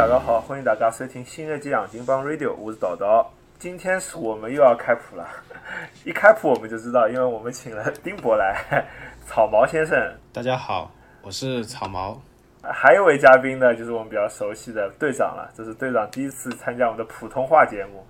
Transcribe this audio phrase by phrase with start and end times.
[0.00, 3.30] 大家好，欢迎大家收听新一期《杨金帮 Radio》，我是导导。
[3.58, 5.28] 今天是我们又要开普了，
[6.06, 8.64] 一开普我们就知道，因为我们请了丁博来，
[9.28, 9.98] 草毛先生。
[10.32, 10.90] 大家好，
[11.20, 12.18] 我是草毛。
[12.62, 18.02] 还有一位嘉宾呢，就是我们比较熟悉的队长了，这是队长第一次参加我们的普通话节目。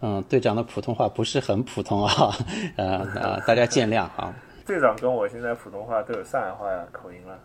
[0.00, 2.32] 嗯，队长的普通话不是很普通啊，
[2.76, 4.34] 呃呃，大家见谅啊。
[4.66, 7.38] 队长跟我现在普通话都有上海话口音了。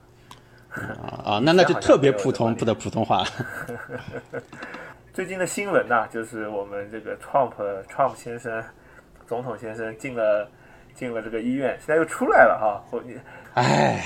[0.70, 3.26] 啊啊，那那就特别普通的普通话。
[5.14, 7.52] 最近的新闻呢，就是我们这个 Trump
[7.92, 8.64] Trump 先生，
[9.28, 10.48] 总统先生进了
[10.94, 12.86] 进了这个医院，现在又出来了哈。
[12.92, 13.16] 后你，
[13.56, 14.06] 唉，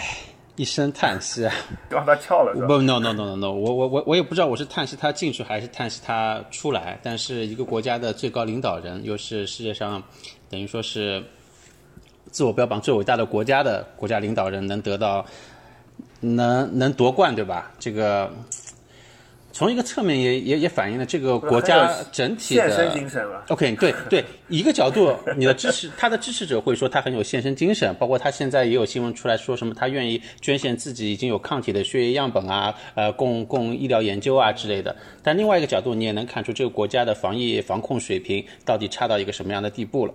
[0.56, 1.54] 一声叹息啊，
[1.90, 2.54] 让他翘了。
[2.66, 6.98] 不，no no no no no，我我我我也不知道我是叹息他进去还是叹息他出来。
[7.04, 10.02] 但是一个国家的最高领导人，又是世界上
[10.50, 11.22] 等于说是
[12.28, 15.26] 自我标榜最伟大的国家的国家领导人，能得到。
[16.22, 17.72] 能能夺冠对吧？
[17.78, 18.32] 这个
[19.52, 34.96] 从一个侧面也也也反映了这个国家整体的献身精神 OK，对对，一个角度，你的支持他的支持者会说他很有献身精神，包括他现在也有新闻出来说什么他愿意捐献自己已经有抗体的血液样本啊，呃，供供医疗研究啊之类的。
[35.22, 40.14] 但另外一个角度，你也能看出这个国家的防疫防控水平到底差到一个什么样的地步了。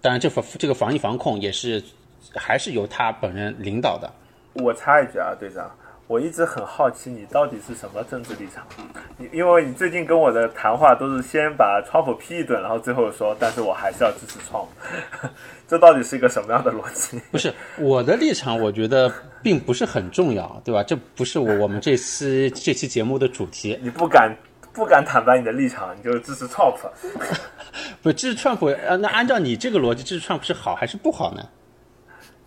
[0.00, 1.82] 当然，这防这个防疫防控也是
[2.34, 4.10] 还是由他本人领导的。
[4.54, 5.70] 我插一句啊，队长，
[6.06, 8.64] 我一直很好奇你到底是什么政治立场？
[9.16, 15.28] 你因为你最近跟我的谈话都是先把川普批一顿，然后最后说，但是我还是要支持川普，
[15.68, 17.20] 这到底是一个什么样的逻辑？
[17.30, 20.82] 不是我的立场，我觉得并不是很重要，对吧？
[20.82, 23.78] 这不是我我们这期这期节目的主题。
[23.82, 24.34] 你不敢
[24.72, 26.88] 不敢坦白你的立场，你就支持川普？
[28.02, 28.66] 不支持川普？
[28.66, 31.48] 呃，那按照你这个逻辑，支持川普是好还是不好呢？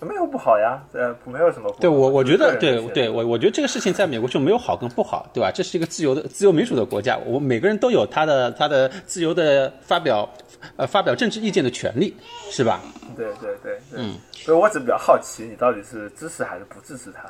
[0.04, 1.74] 没有不好呀，呃，没有什么。
[1.80, 5.52] 对我，我觉得，对对，我我觉得这个事情在美国就没有好跟不好，对吧？
[5.52, 10.30] 这是一个自由的、自由民主的国家，我每个人都有他的他的自由的发表
[10.76, 12.14] 呃发表政治意见的权利，
[12.50, 12.82] 是吧？
[13.16, 17.24] 对对对，嗯，所以我只比较好奇，你到底是支持还是不支持他？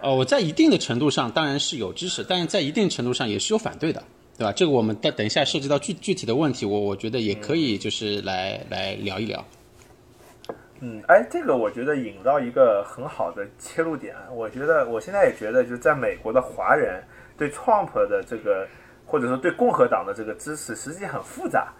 [0.00, 4.02] 呃，我在一定的程度上当然是有支持，但是在一定程度上也是有反对的，
[4.36, 4.52] 对吧？
[4.52, 9.44] 这个我们等等一下涉及到具具体的问题，我我觉得也可以就是来来聊一聊。
[10.84, 14.16] 嗯，哎，这个我觉得引到一个很好的切入点。
[14.32, 17.00] 我觉得我现在也觉得，就是在美国的华人
[17.38, 18.66] 对 Trump 的这个，
[19.06, 21.72] 或者说对共和党的这个支持，实际很复杂。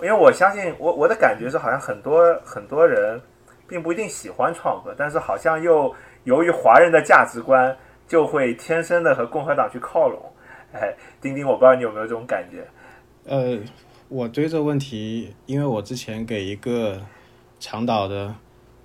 [0.00, 3.20] 因为我相信，我我的感觉是，好像很多很多人
[3.66, 10.32] 并不一定喜欢 Trump，但是好像又由于华人的价值观，就会天生的和共和党去靠拢。
[10.72, 12.64] 哎，丁丁，我不知道你有没有这种感觉？
[13.24, 13.58] 呃，
[14.08, 17.00] 我对这个问题，因为我之前给一个。
[17.60, 18.34] 长岛的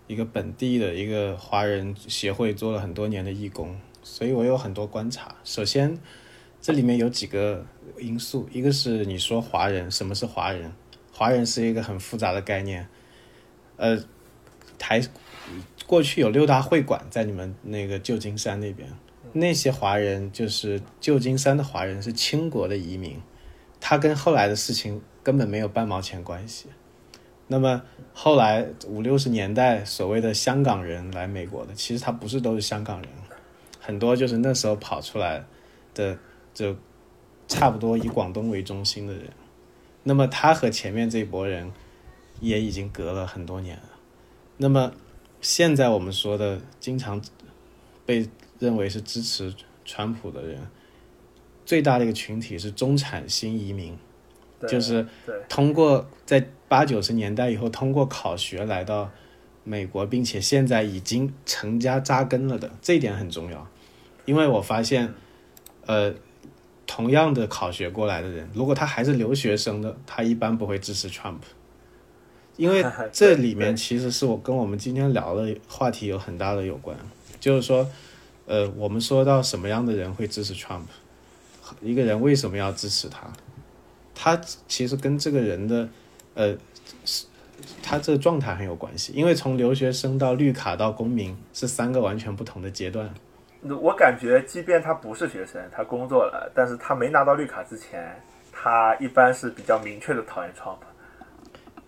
[0.08, 5.36] 一个本地的一个华人协会做了很多年的义工，所以我有很多观察。
[5.44, 5.98] 首先，
[6.62, 7.66] 这里面有几个
[8.00, 10.74] 因素，一个是你说华人，什么是华人？
[11.12, 12.88] 华人是一个很复杂的概念。
[13.78, 14.04] 呃，
[14.78, 15.02] 台
[15.86, 18.90] 过去有六大会馆在你们那个旧金山那边，
[19.34, 23.22] 那些华人就是旧金山的华人是清国的移民，
[23.80, 26.68] 他跟后来的事情根本没有半毛钱关系。
[27.54, 27.84] 那么
[28.16, 33.08] 后来五六十年代所谓的香港人来美国的，其实他不是都是香港人，
[33.80, 35.46] 很多就是那时候跑出来
[35.94, 36.18] 的，
[36.52, 36.76] 就
[37.48, 39.30] 差不多以广东为中心的人。
[40.02, 41.72] 那么他和前面这一波人
[42.42, 43.90] 也已经隔了很多年了。
[44.58, 44.92] 那么
[45.40, 47.22] 现在我们说的经常
[48.04, 48.28] 被
[48.58, 49.54] 认为是支持
[49.86, 50.60] 川普的人，
[51.68, 53.96] 最大的一个群体是中产新移民。
[54.66, 55.06] 就是
[55.50, 59.12] 通过在八九十年代以后通过考学来到
[59.64, 63.68] 美国，并且现在已经成家扎根了的，这一点很重要。
[64.26, 65.14] 因为我发现，
[65.86, 66.12] 呃，
[66.88, 71.42] 同样的考学过来的人，如果他还是留学生的，他一般不会支持 Trump，
[72.58, 72.84] 因为
[73.14, 76.98] 这里面其实是我跟我们今天聊的话题有很大的有关。
[77.40, 77.88] 就是说，
[78.48, 80.88] 呃，我们说到什么样的人会支持 Trump，
[81.84, 83.32] 一个人为什么要支持他？
[84.16, 85.88] 他其实跟这个人的，
[86.36, 86.56] 呃，
[87.06, 87.26] 是
[87.82, 93.10] 他这个状态很有关系，因为从留学生到绿卡到公民是三个完全不同的阶段。
[93.82, 98.20] 我感觉，即便他不是学生，他工作了，但是他没拿到绿卡之前，
[98.52, 100.80] 他一般是比较明确的讨厌 Trump。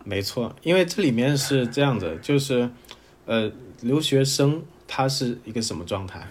[0.03, 2.69] 没错，因为这里面是这样的，就是，
[3.25, 3.51] 呃，
[3.81, 6.27] 留学生他是一个什么状态？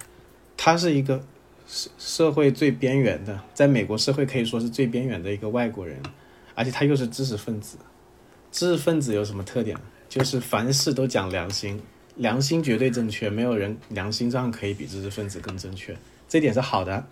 [0.57, 1.21] 他是一个。
[1.67, 5.99] 社社会最边缘的，在美国社会可以说是最边缘的一个外国人，
[6.55, 7.79] 而且他又是知识分子。
[8.55, 9.77] 知识分子有什么特点？
[10.09, 11.83] 就是凡事都讲良心，
[12.15, 15.97] 良心绝对正确，没有人良心上可以比知识分子更正确，
[16.29, 17.05] 这点是好的。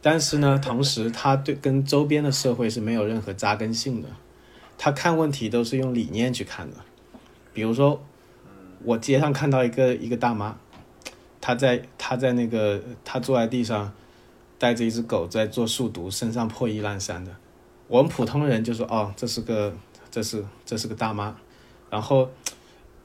[0.00, 4.08] 但是呢，同时他对跟周边的社会是没有任何扎根性的，
[4.78, 6.76] 他看问题都是用理念去看的。
[7.52, 8.00] 比如说，
[8.84, 10.56] 我街上看到一个一个大妈，
[11.40, 13.92] 她在她在那个她坐在地上，
[14.56, 17.34] 带着一只狗在做数独，身上破衣烂衫的。
[17.88, 19.74] 我们普通人就说哦，这是个
[20.14, 21.36] 这是这是个大妈，
[21.90, 22.30] 然后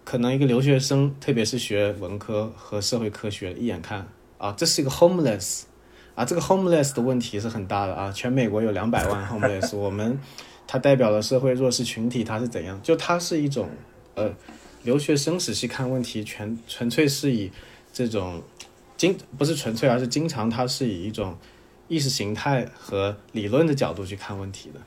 [0.03, 4.07] 可能一个留学生，特别是学文科和社会科学，一眼看
[4.37, 5.63] 啊，这是一个 homeless
[6.13, 10.19] 啊，这个 homeless 的问题是很大的啊，全美国有两百万 homeless， 我们
[10.67, 12.79] 它代表了社会弱势群体，它是怎样？
[12.83, 13.67] 就它是一种
[14.13, 14.31] 呃，
[14.83, 17.51] 留学生仔细看问题，全纯粹是以
[17.91, 18.39] 这种
[18.97, 21.35] 经不是纯粹，而是经常它是以一种
[21.87, 24.79] 意识形态和理论的角度去看问题的。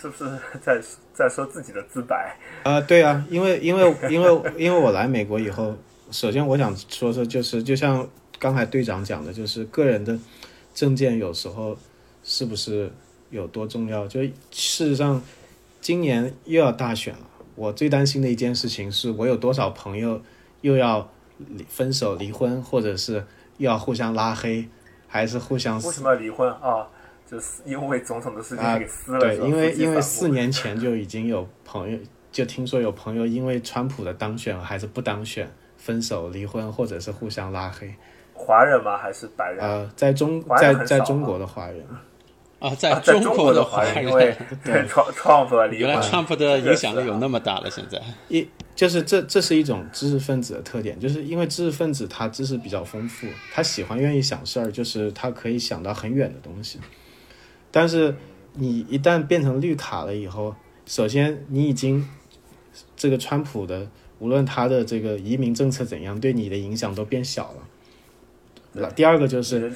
[0.00, 0.30] 是不是
[0.62, 0.80] 在
[1.12, 2.36] 在说自己的自白？
[2.62, 5.74] 啊、对啊，因为因为因为因为我来美国以后，
[6.10, 8.08] 首先我想说说，就是就像
[8.38, 10.16] 刚才队长讲的，就是个人的
[10.74, 11.76] 证件有时候
[12.22, 12.90] 是不是
[13.30, 14.06] 有多重要？
[14.06, 15.20] 就事实上，
[15.80, 17.20] 今年又要大选了，
[17.56, 20.22] 我最担心的一件事情是我有多少朋友
[20.60, 23.24] 又要离分手、离婚，或者是
[23.56, 24.68] 又要互相拉黑，
[25.08, 26.86] 还是互相为什么要离婚啊？
[27.30, 31.98] 就是因为种种的事情啊给撕了，对，因为因为四年前就已经有朋友，
[32.32, 37.94] 就听说有朋友因为川普的当选还是不当选，分手、离婚，或者是互相拉黑。
[38.32, 38.96] 华人吗？
[38.96, 39.58] 还是白人？
[39.60, 41.84] 呃，在中在在中国的华人，
[42.60, 44.34] 啊，在中国的华人，因为
[44.64, 48.00] 离原来婚，Trump 的影响力有那么大了，现在。
[48.28, 56.78] 一就是这这是一种知识分子的特点，就是因为知识分子他知识比较丰富，他喜欢愿意想事儿，就是他可以想到很远的东西。
[57.78, 58.12] 但是
[58.54, 60.52] 你一旦变成绿卡了以后，
[60.84, 62.04] 首先你已经
[62.96, 63.88] 这个川普的
[64.18, 67.54] 无论他的这个移民政策怎样，对你的影响都变小
[68.72, 68.90] 了。
[68.96, 69.72] 第二个就是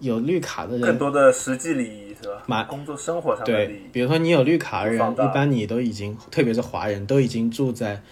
[0.00, 2.42] 有绿卡的人更多的实际利益是吧？
[2.46, 8.02] 买工作生活上的利对益，，比如说你有绿卡的人，一般你都已经，特别是华人，都已经住在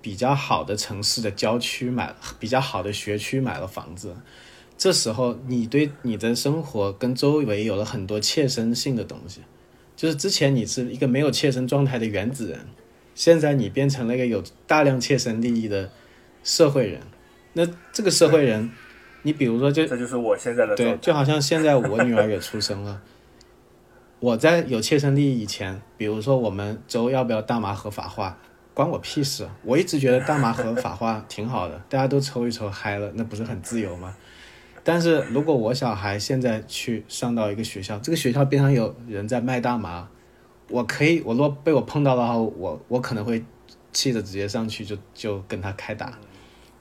[0.00, 4.14] 比较好的城市的郊区，买了比较好的学区，买了房子。
[4.76, 9.40] 这时候，你对你的生活跟周围有了很多切身性的东西，
[9.94, 12.58] 就是之前你是一个没有切身状态的原子人，
[13.14, 15.90] 现在你变成了一个有大量切身利益的
[16.42, 17.00] 社会人。
[17.52, 18.70] 那这个社会人，
[19.22, 23.00] 你比如说就这就是我现在的对，就好像现在我女儿也出生了，
[24.18, 28.38] 我在有切身利益以前，比如说我们州要不要大麻合法化，
[28.72, 29.46] 关我屁事。
[29.62, 34.16] 我一直觉得大麻合法化挺好的，大家都抽一抽嗨了，那不是很自由吗？
[34.84, 40.08] 但是如果我小孩现在去上到一个学校，这个学校边上有人在卖大麻，
[40.68, 43.44] 我可以，我若被我碰到的话，我我可能会
[43.92, 46.18] 气得直接上去就就跟他开打，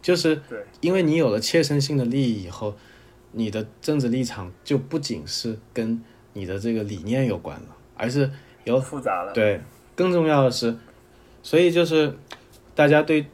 [0.02, 0.42] 就是
[0.80, 2.76] 因为你有了切身性的利益以后，
[3.34, 6.02] 你的政治立场就不仅是跟
[6.34, 8.32] 你的这个理念有关了，而是
[8.64, 9.32] 有复杂了。
[9.34, 9.62] 对，
[9.96, 10.76] 更重要的是，
[11.44, 12.18] 所以就是
[12.74, 13.28] 大家对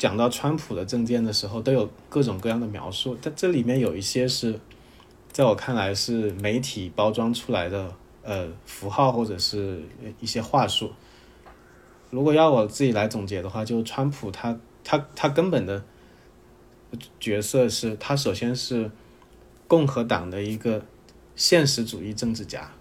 [0.00, 4.58] 讲到川普的政见的时候，都有各种各样的描述，但这里面有一些是，
[5.30, 7.92] 在我看来是媒体包装出来的
[8.22, 9.82] 呃符号或者是
[10.18, 10.90] 一些话术。
[12.08, 15.84] 如果要我自己来总结的话，就川普他他他根本的
[17.20, 18.90] 角色是他首先是
[19.68, 20.82] 共和党的一个
[21.36, 22.72] 现实主义政治家，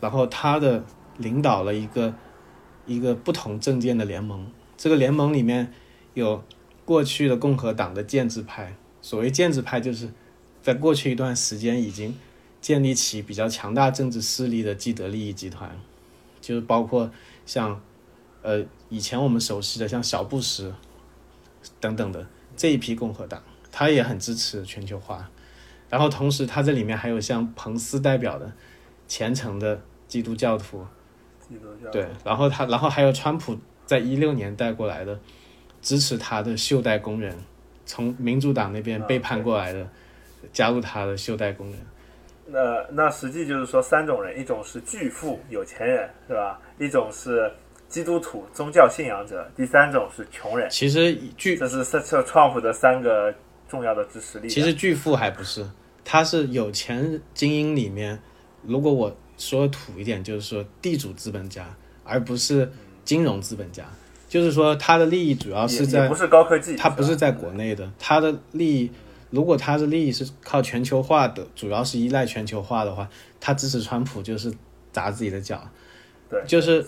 [0.00, 0.84] 然后他的
[1.18, 2.12] 领导了一个
[2.84, 5.72] 一个不同政见的联盟，这个联盟里面
[6.18, 6.44] 有
[6.84, 10.10] 过去的共和党的建制派，所谓建制派就是
[10.62, 12.16] 在过去一段时间已经
[12.60, 15.78] 建立起比较强大政治势力的既得利益集团，
[16.40, 17.10] 就是包括
[17.46, 17.80] 像
[18.42, 20.72] 呃以前我们熟悉的像小布什
[21.80, 25.30] 等等的这一批共和党，他也很支持全球化。
[25.90, 28.52] 然后同时，他这里面还有像彭斯代表的
[29.06, 30.84] 虔诚的基督教徒，
[31.48, 31.90] 基督教。
[31.90, 33.56] 对，然后他，然后还有川普
[33.86, 35.18] 在一六年带过来的
[35.80, 37.36] 支持他的袖带工人，
[37.86, 39.86] 从民主党那边背叛过来的，
[40.52, 41.78] 加入他的袖带工人。
[42.46, 46.58] 那那实际就是说三种人，一种是巨富有钱人，是吧？
[46.78, 47.52] 一种是
[47.88, 50.68] 基督徒宗教信仰者，第三种是穷人。
[50.70, 53.34] 其实巨这是这这 Trump 的三个
[53.68, 54.48] 重要的支持力。
[54.48, 55.66] 其实巨富还不是，
[56.04, 58.18] 他是有钱精英里面，
[58.62, 61.66] 如果我说土一点，就是说地主资本家，
[62.02, 62.70] 而不是
[63.04, 63.84] 金融资本家。
[64.28, 68.90] 就是说，他的利益主要是在也不是高科技，吧他不是在国内的，他的利益，
[69.30, 73.08] 如果他的利益是靠全球化的，主要是依赖全球化的话，
[73.40, 74.52] 他支持川普就是
[74.92, 75.66] 砸自己的脚，
[76.28, 76.84] 对，就是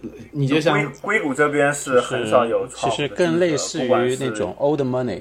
[0.00, 5.20] 呃你就像硅硅谷这边是很少有其实更类似于那种 old money，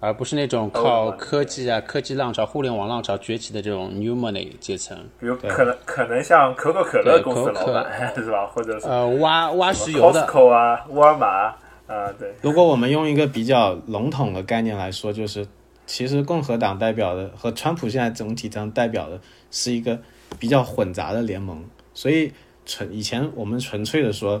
[0.00, 4.96] 而不是那种靠科技啊、科技浪潮、互联网浪潮崛起的这种 new money 阶层。
[5.20, 7.84] 比如可能可能像可口可乐公司老板
[8.16, 10.26] 是吧，或者是呃挖挖石油的。
[10.26, 11.26] Costco 啊、沃尔玛
[11.86, 12.34] 啊，对。
[12.40, 15.46] 如果我们用一个比较笼统的概念来说，就是
[15.86, 19.98] 其实共和党代表的和川普现在总体上代表的是一个
[20.38, 22.32] 比较混杂的联盟，所以
[22.64, 24.40] 纯以前我们纯粹的说，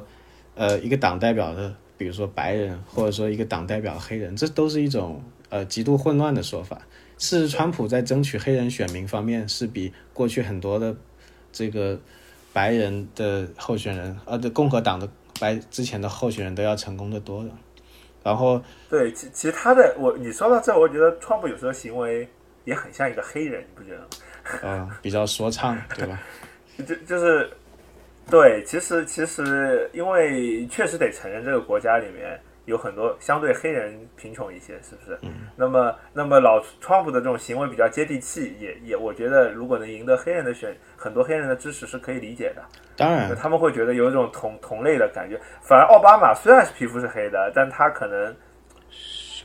[0.54, 5.20] 呃，一个党代表的，比如说白人，或者说一个党代表黑人，这都是一种
[5.50, 6.80] 呃极度混乱的说法。
[7.18, 10.96] 事实，川普在争取黑人选民方面是比过去很多的
[11.52, 12.00] 这个
[12.52, 15.06] 白人的候选人，呃，的共和党的
[15.38, 17.50] 白之前的候选人都要成功的多的。
[18.22, 22.26] 然后，对，其其他的我你说到这，我觉得川普有时候行为
[22.64, 24.08] 也很像一个黑人，你不觉得吗？
[24.62, 26.20] 嗯， 比较说唱，对吧？
[26.86, 27.50] 就就是
[28.30, 35.18] 对，其实其实因为确实得承认，这个国家里面有很多相对黑人贫穷一些，是不是？
[35.22, 35.30] 嗯。
[35.56, 42.62] 那么那么老川普的这种行为比较接地气，也也我觉得如果能赢得黑人的选很多黑人的支持是可以理解的。
[42.96, 45.38] 当然，他们会觉得有一种同同类的感觉。
[45.60, 48.34] 反而奥巴马虽然是皮肤是黑的，但他可能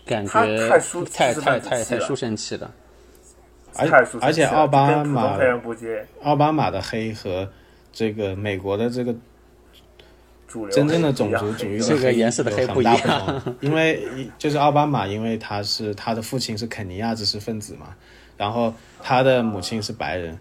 [0.05, 2.71] 感觉太舒太太太太书生气了。
[3.77, 3.89] 而
[4.21, 5.37] 而且奥巴马
[6.23, 7.45] 奥巴马的黑和
[7.91, 9.13] 这个美国的这个
[10.71, 14.07] 真正的种族主义这个颜色的黑不一样， 因为
[14.37, 17.95] 就是奥巴马，因为他是他的父亲是肯尼亚知识分子嘛，
[18.37, 20.37] 然后他的母亲是白人，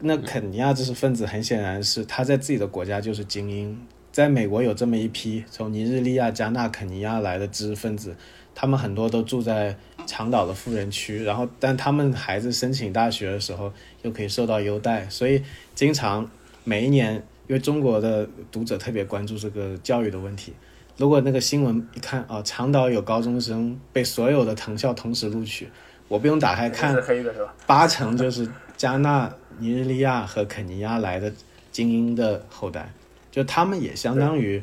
[0.00, 3.78] 那肯尼亚知识分子很显然是他在自己的国家就是精英，
[4.12, 8.14] 在美国有这么一批从尼日利亚、加纳、肯尼亚来的知识分子。
[8.60, 13.72] 他们很多都住在长岛的富人区，然后但他们孩子申请大学的时候
[14.02, 15.40] 又可以受到优待，所以
[15.76, 16.28] 经常
[16.64, 20.54] 每一年，因为中国的读者特别关注这个教育的问题，
[20.96, 25.68] 如果那个新闻一看啊，长岛有高中生被所有的藤校同时录取，
[26.06, 26.96] 我不用打开看，
[27.66, 31.32] 八成就是加纳、尼日利亚和肯尼亚来的
[31.72, 32.92] 精英的后代，
[33.30, 34.62] 就他们也相当于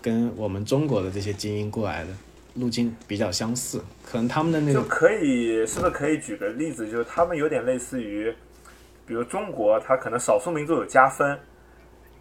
[0.00, 2.10] 跟我们中国的这些精英过来的。
[2.54, 6.90] 路径比较相似，可能他们的那个就可以，是不是可以举个例子？
[6.90, 8.28] 就是他们有点类似于，
[9.06, 11.38] 比如中国，他可能少数民族有加分，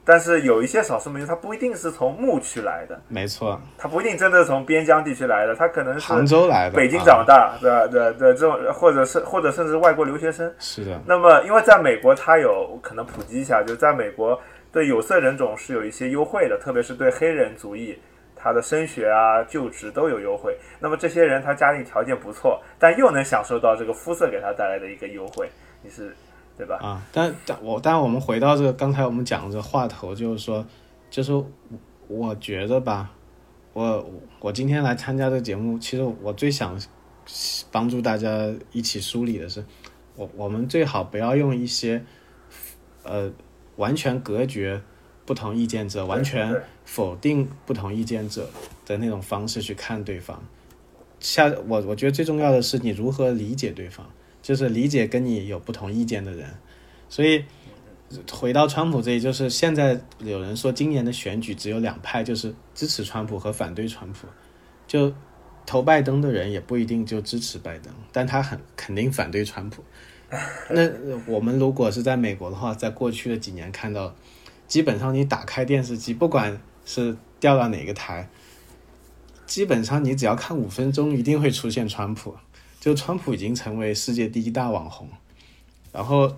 [0.10, 7.86] 但是有一些少数民族，他不一定是从牧区来的，没错，他不一定真的从边疆地区来的，他可能是杭州来的，北京长大，对吧？
[7.86, 11.00] 对对，这种或者是或者甚至外国留学生，是的。
[11.06, 17.96] 那么，因为在美国，他有可能普及一下，就在美国对有色人种是有一些优惠的，特别是对黑人族裔。
[18.42, 20.58] 他的升学啊、就职都有优惠。
[20.80, 25.50] 那么这些人他家庭条件不错，但又能享受到这个肤色给他带来的一个优惠，
[25.84, 26.16] 你是
[26.60, 26.78] 对吧？
[26.82, 30.64] 啊，但但我但我们回到这个刚才我们讲这个话头，就是说，
[31.10, 31.32] 就是
[32.08, 33.10] 我觉得吧，
[33.74, 34.06] 我
[34.42, 36.78] 我今天来参加这个节目，其实我最想
[37.72, 39.64] 帮助大家一起梳理的是，
[40.16, 42.04] 我我们最好不要用一些
[43.04, 43.32] 呃
[43.78, 44.82] 完全隔绝。
[45.26, 48.50] 不同意见者完全否定不同意见者
[48.84, 50.44] 的那种方式去看对方。
[51.20, 54.10] 下我我觉得最重要的是你如何理解对方，
[54.50, 56.50] 就是理解跟你有不同意见的人。
[57.08, 57.46] 所以
[58.32, 64.26] 回到川普这里，就是现在有人说今年的选举只有两派，就是支持川普和反对川普。
[64.88, 65.14] 就
[65.68, 69.84] 投拜登的人也不一定就支持拜登，但他很肯定反对川普。
[70.72, 70.90] 那
[71.28, 74.16] 我们如果是在美国的话，在过去的几年看到。
[74.68, 78.30] 基本上你打开电视机，不管是调到哪个台，
[79.48, 82.36] 基本上你只要看五分钟，一定会出现川普。
[82.80, 85.08] 就川普已经成为世界第一大网红，
[85.92, 86.36] 然后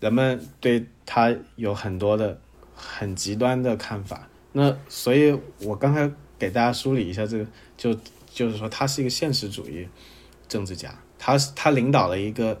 [0.00, 2.40] 人们对他有很多的
[2.74, 4.28] 很极端的看法。
[4.52, 7.46] 那所以，我刚才给大家梳理一下这个，
[7.76, 7.94] 就
[8.32, 9.86] 就是说他是一个现实主义
[10.48, 12.60] 政治家，他他领导了一个。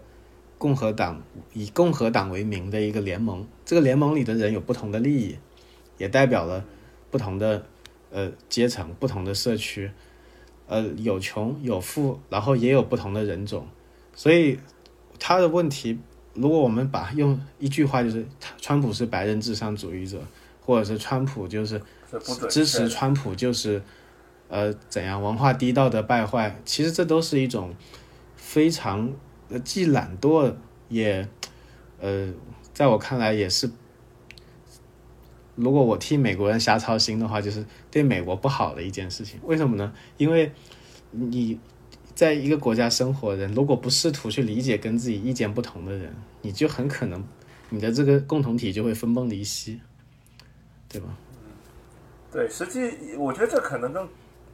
[0.58, 1.20] 共和党
[1.54, 5.36] 以共和党为名的一个联盟，这个联盟里的人有不同的利益，
[5.98, 6.64] 也代表了
[7.10, 7.66] 不同的
[8.12, 9.90] 呃阶层、不同的社区，
[10.72, 13.66] 呃有穷有富，然后也有不同的人种，
[14.14, 14.58] 所以
[15.18, 15.98] 他的问题，
[16.32, 18.26] 如果我们把用一句话就是，
[18.58, 20.18] 川普是白人至上主义者，
[20.64, 21.78] 或者是川普就是
[22.48, 23.82] 支持川普就是
[24.48, 27.74] 呃怎样文化低道德败坏，其实这都是一种
[28.36, 29.12] 非常。
[29.64, 30.54] 既懒惰
[30.88, 31.28] 也，
[32.00, 32.32] 呃，
[32.72, 33.70] 在我看来也是，
[35.54, 39.38] 如果我替美国人瞎操心的话，就是对美国不好的一件事情。
[39.44, 39.92] 为什么呢？
[40.16, 40.52] 因为
[41.10, 41.58] 你
[42.14, 47.22] 在一个国家生活的人，如果不试图去理解跟自己意见不同的人，你就很可能
[47.70, 49.80] 你的这个共同体就会分崩离析，
[50.88, 51.08] 对吧？
[52.32, 54.08] 对，实际我觉得这可能跟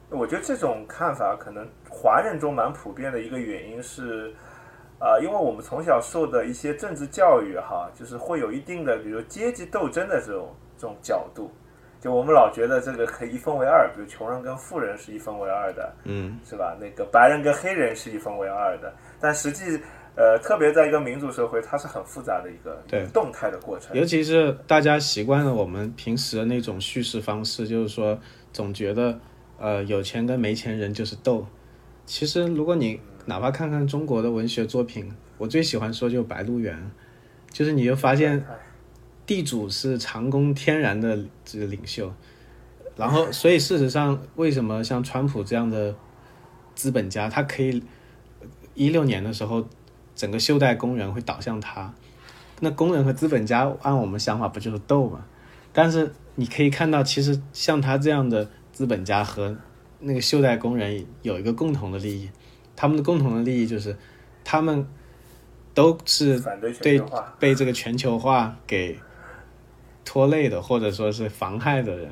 [0.09, 1.67] 我觉得这种看法可能。
[1.91, 4.33] 华人中蛮普遍的一个原因是，
[4.99, 11.51] 呃，因为我们从小受的一些政治教育哈，就是会有一定的，比如阶级斗争的这种这种角度，
[11.99, 16.75] 就我们老觉得这个可以一分为二，比如穷人跟富人是一分为二的，嗯，是吧？
[16.79, 19.79] 那个白人跟黑人是一分为二的，但实际。
[20.15, 23.95] 呃，特别在一个民主社会，它是很复杂的一个对动态的过程。
[23.95, 28.19] 尤其是大家习惯了我们平时的那种叙事方式，就是说
[28.51, 29.17] 总觉得
[29.57, 31.47] 呃有钱跟没钱人就是斗。
[32.05, 36.75] 其实如果你哪怕看看中国的文学作品，我最喜欢说就《白鹿原》，
[37.49, 38.43] 就是你就发现
[39.29, 42.11] 地主是长工天然的这个领袖，
[42.95, 45.93] 然后所以事实上为什么像川普这样的
[46.73, 47.83] 资本家，他可以
[48.73, 49.67] 一六年的时候。
[50.15, 51.93] 整个袖带工人会倒向他，
[52.59, 55.25] 那工人和资本家按我们想法不就是斗吗？
[55.71, 59.55] 但是你可以看到，其实像他这样的资本家和
[60.01, 62.29] 那个袖带工人有一个共同的利益，
[62.75, 63.95] 他们的共同的利益就是
[64.43, 64.85] 他们
[65.73, 66.37] 都是
[66.81, 67.01] 对
[67.39, 68.99] 被这个全球化给
[70.09, 72.09] 拖累的，或者说是妨害的人，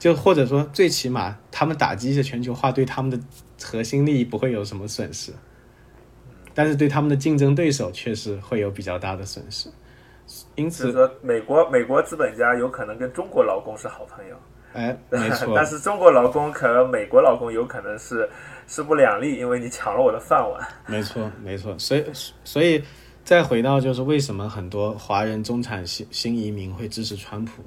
[0.00, 3.16] 就或者说最起码他们打击一些全球化对他们的
[3.62, 5.32] 核心利益不会有什么损失。
[6.52, 9.68] 但是对他们的竞争对手确实会有比较大的损失，
[10.56, 14.36] 因此说美国美国资本家有可能跟中国劳工是好朋友，
[14.72, 15.52] 哎， 没错。
[15.54, 18.28] 但是中国劳工和美国劳工有可能是
[18.66, 20.60] 势不两立，因为你抢了我的饭碗。
[20.88, 21.78] 没错，没错。
[21.78, 22.04] 所以，
[22.42, 22.82] 所以
[23.26, 27.62] 再回到就是为什么很多华人中产新新移民会支持川普，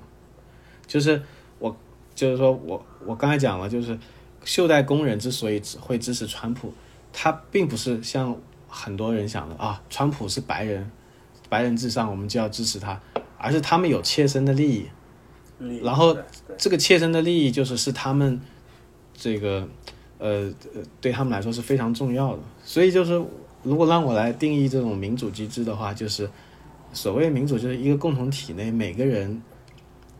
[0.87, 1.21] 就是
[1.59, 1.77] 我
[2.15, 3.99] 就是说我我刚才讲了，就是
[4.43, 6.73] 袖带工人之所以会支持川普，
[7.13, 8.35] 他并不是像。
[8.71, 10.91] 很多人想的啊，川普是白人，
[11.49, 13.01] 白人至上，我们就要支持他，
[13.35, 14.85] 而是他们有切身的利益，
[15.81, 16.15] 然后
[16.55, 18.39] 这个切身的利益就是是他们
[19.15, 19.67] 这个
[20.19, 20.53] 呃
[21.01, 22.43] 对他们来说是非常重要的。
[22.63, 23.19] 所以就是
[23.63, 26.29] 如果让我来定义这种民主机制的话，就是
[26.93, 29.41] 所谓民主就是一个共同体内每个人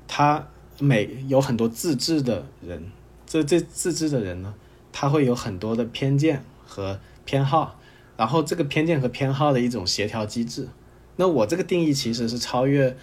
[0.08, 0.48] 他
[0.80, 2.92] 每有很多自治的人，
[3.26, 4.54] 这这自治的人呢，
[4.92, 7.80] 他会有很多的偏见和偏好。
[8.18, 10.68] 然后这个偏见和偏好的一种协调机制，
[11.16, 12.94] 那我这个定义其实是超越，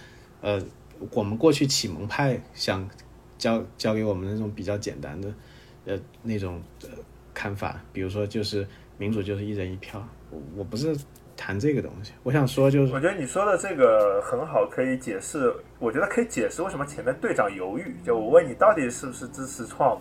[0.41, 0.61] 呃，
[1.09, 2.87] 我们过去启蒙派想
[3.39, 5.33] 教教给我们那种比较简单的，
[5.85, 6.89] 呃，那种呃
[7.33, 7.81] 看法。
[7.91, 8.67] 比如说，就是
[8.97, 10.95] 民主就是一人一票，我我不是
[11.35, 12.13] 谈这个东西。
[12.23, 15.53] 我想说就是，我觉得你说的这个很好，可以解释。
[15.79, 17.95] 我觉得可以解释为什么前面队长犹豫。
[18.03, 19.99] 就我问你到底是不是支持 Trump？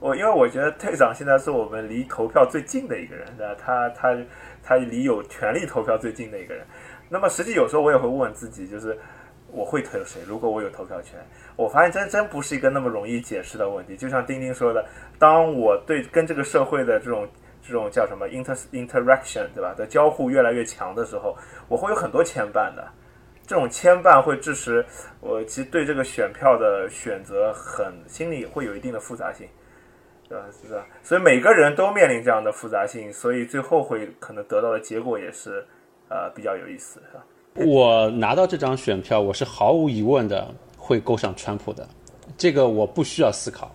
[0.00, 3.54] 我因为我觉得队长现在是我们离投票最近的一个人，对吧？
[3.54, 4.16] 他他
[4.62, 6.66] 他离有权利投票最近的一个人。
[7.08, 8.98] 那么实际有时候我也会问自己，就是
[9.48, 10.22] 我会投谁？
[10.26, 11.20] 如果我有投票权，
[11.54, 13.94] 我发现真真不是一个那么容易解释的问题。
[13.94, 14.84] 就像丁丁说的，
[15.18, 17.28] 当我对跟这个社会的这种
[17.62, 19.72] 这种叫什么 inter interaction，对吧？
[19.74, 21.36] 的交互越来越强的时候，
[21.68, 22.86] 我会有很多牵绊的。
[23.46, 24.84] 这种牵绊会致使
[25.20, 29.46] 我其实对这个选票的选择很心里会有一定的复杂性。
[30.28, 30.46] 对吧？
[30.66, 30.86] 是吧？
[31.02, 35.62] 所以每个人都面临这样的复杂性，所以最后会可能得到的结果也是，
[36.08, 37.66] 呃，比较有意思，是吧？
[37.66, 40.48] 我拿到这张选票，我是毫无疑问的
[40.78, 41.86] 会勾上川普的，
[42.38, 43.70] 这个我不需要思考。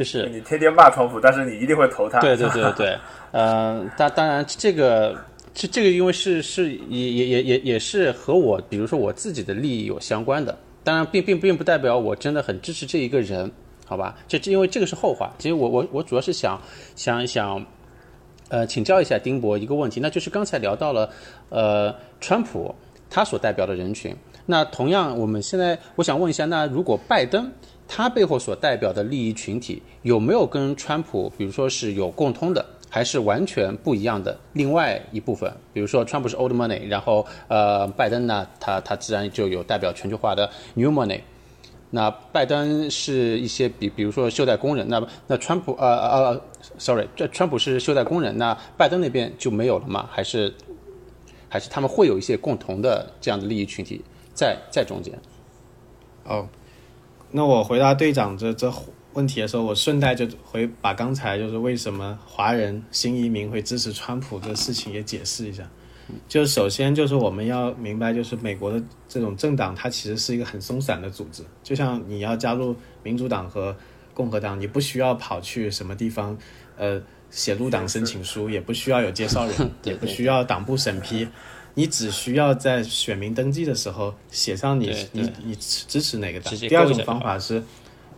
[0.00, 2.20] 就是你天天骂川普，但是你一定会投他。
[2.20, 2.98] 对对对对，
[3.32, 5.14] 呃，当当然这个
[5.52, 13.50] 这这个因为是是也也也也也是和我比如说我自己的利益有相关的，当然并并并不代表我真的很支持这一个人。
[13.84, 15.34] 好吧，这这因为这个是后话。
[15.36, 16.58] 其实我我我主要是想
[16.94, 17.66] 想想，
[18.48, 21.10] 呃，请教一下丁博一个问题，那就是刚才聊到了，
[21.48, 22.74] 呃，川普
[23.10, 24.16] 他所代表的人群。
[24.46, 27.50] 那同样，我们现在我想问一下，那如果拜登
[27.92, 35.52] 他背后所代表的利益群体有没有跟川普，比如说是有共通的，还是完全不一样的另外一部分？
[35.72, 41.20] 比如说，川普是 old money，然后呃，拜登呢，他他自然就有代表全球化的 new money。
[41.90, 46.40] 那拜登是一些比，比如说袖带工人，那那川普呃呃
[46.78, 50.08] ，sorry，这川普是袖带工人，那拜登那边就没有了吗？
[50.12, 50.54] 还是
[51.48, 54.00] 还是他们会有一些共同的这样的利益群体
[54.32, 55.18] 在在中间？
[56.22, 56.46] 哦，
[57.32, 58.72] 那我回答队长这这
[59.12, 65.68] 问题的时候，我顺带就回把刚才就是为什么华人新移民会支持川普这事情也解释一下。
[66.28, 71.44] 就首先就是我们要明白，就是美国的这种政党，它其实是一个很松散的组织。
[71.62, 73.76] 就像你要加入民主党和
[74.12, 76.36] 共和党，你不需要跑去什么地方，
[76.76, 81.28] 呃，写入党申请书，也不需要有介绍人， 也不需要党部审批，
[81.74, 86.54] 你只需要在选民登记的时候写上你你你支持哪个党。
[86.56, 87.62] 第二种方法是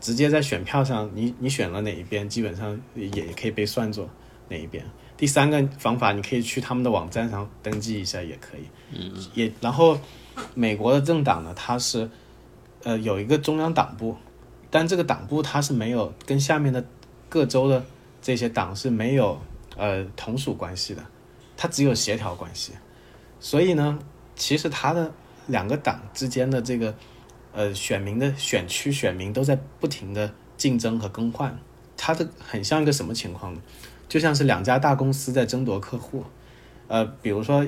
[0.00, 4.08] 直接在选票上，你你选了哪一边，基本上也可以被算作。
[4.48, 4.84] 哪一边。
[5.16, 8.62] 第三个方法，你可以去他们的网站上登记一下，也可以。
[8.92, 9.98] 嗯，也然后
[10.52, 12.10] 美国的政党呢，它是
[12.82, 14.14] 呃有一个中央党部，
[14.68, 16.84] 但这个党部它是没有跟下面的
[17.30, 17.82] 各州的
[18.20, 19.40] 这些党是没有
[19.78, 21.02] 呃同属关系的，
[21.56, 22.72] 它只有协调关系。
[23.42, 23.98] 所以呢，
[24.36, 25.12] 其实它的
[25.48, 26.94] 两个党之间的这个
[27.52, 31.58] 呃选民的选区选民都在不停的竞争和更换，
[31.96, 33.60] 它的很像一个什么情况呢？
[34.08, 36.22] 就像是两家大公司在争夺客户，
[36.86, 37.66] 呃，比如说，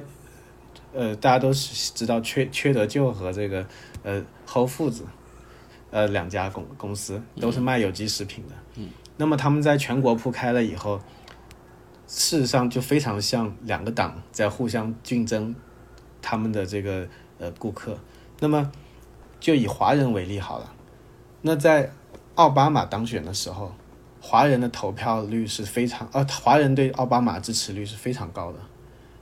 [0.93, 3.67] 呃，大家都是知道缺缺德舅和这个
[4.05, 5.01] 呃 Whole Foods，
[5.91, 8.55] 呃，两家公公司都是卖有机食品的。
[8.77, 8.91] 嗯。
[9.17, 11.01] 那么他们在全国铺开了以后，
[12.07, 15.55] 事实上就非常像两个党在互相竞争
[16.21, 17.07] 他们的这个
[17.39, 17.99] 呃顾客。
[18.41, 18.71] 那么
[19.41, 20.73] 就以华人为例好了，
[21.43, 21.93] 那在
[22.35, 23.73] 奥巴马当选的时候。
[24.27, 28.59] 华人的投票率是非常，呃，华人对奥巴马支持率是非常高的，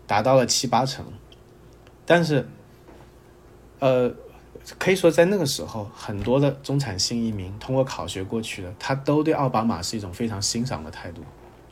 [0.07, 1.05] 达到了七八成。
[2.07, 2.47] 但是，
[3.81, 4.15] 呃，
[4.79, 11.23] 可以说在那个时候，很多的中产新移民通过考学过去的，他都对奥巴马是一种非常欣赏的态度，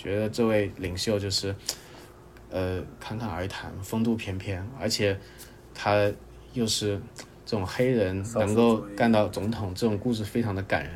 [0.02, 1.54] 觉得这位领袖就是，
[2.50, 5.18] 呃，侃侃而谈，风度翩翩，而且
[5.74, 6.10] 他
[6.52, 7.00] 又是
[7.44, 10.94] 这种黑人能够干到总统，这种故事非常的感人。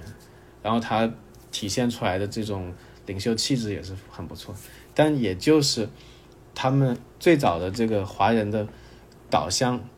[0.63, 1.11] 然后他。
[1.55, 2.75] 体现出来的这种
[3.07, 4.53] 领袖气质也是很不错，
[4.93, 5.89] 但也就是
[6.53, 8.67] 他们最早的这个华人的
[9.31, 9.89] 导向，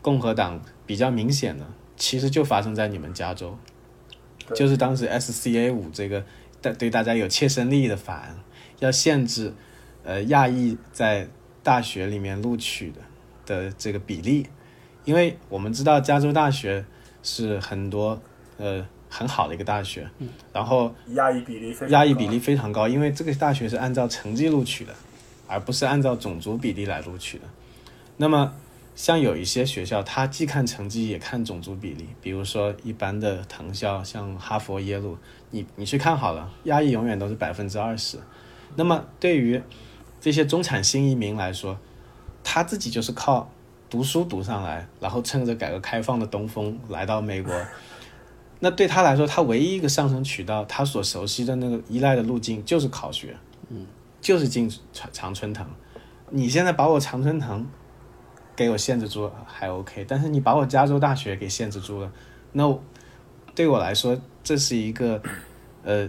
[0.00, 3.58] 共和党比较明显的，其实就发生在你们加州，
[4.54, 6.24] 就是当时 SCA 五这个
[6.60, 8.36] 对对大家有切身利益的法案，
[8.80, 9.54] 要限制
[10.04, 11.28] 呃亚裔在
[11.62, 13.00] 大学里面录取的
[13.46, 14.46] 的这个比例，
[15.04, 16.84] 因为我们知道加州大学
[17.22, 18.20] 是很多
[18.56, 18.86] 呃。
[19.10, 20.06] 很好的一个大学，
[20.52, 24.94] 然后亚裔比例亚裔比例非常高，因为这个大学是按照成绩录取的，
[25.46, 27.44] 而不是按照种族比例来录取的。
[28.18, 28.52] 那么，
[28.98, 35.16] 像有一些学校，它既看成绩也看种族比例，比如说一般的藤校，像哈佛、耶鲁，
[35.52, 38.18] 你你去看好了，亚裔永远都是百分之二十。
[38.74, 39.62] 那么，对于
[40.20, 41.78] 这些中产新移民来说，
[42.42, 43.48] 他自己就是靠
[43.88, 47.54] 读书读上来，然后趁着改革开放的东风来到美国。
[48.58, 53.36] 那对他来说，他唯一一个上升渠道，他所熟悉的那个依赖的路径就是考学，
[53.68, 53.86] 嗯，
[54.20, 55.64] 就是进常常春藤。
[56.30, 57.64] 你现在把我常春藤
[58.58, 62.10] 给我限制住还 OK，但是你把我加州大学给限制住了，
[62.50, 62.76] 那
[63.54, 65.22] 对我来说这是一个，
[65.84, 66.08] 呃，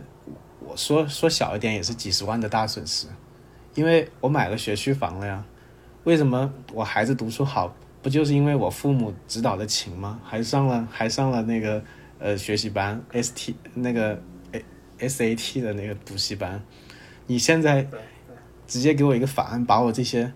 [0.60, 3.06] 我说说小一点也是几十万的大损失，
[3.76, 5.46] 因为我买了学区房了呀。
[6.06, 10.20] 为什么我孩子读书好，不就是因为我父母指导的勤吗？
[10.24, 11.84] 还上了还上了那个。
[12.22, 14.66] 呃，学习班 S T 那个 A
[14.98, 16.62] S A T 的那个补习班，
[17.28, 17.88] 你现在
[18.68, 20.34] 直接给我一个法案，把我这些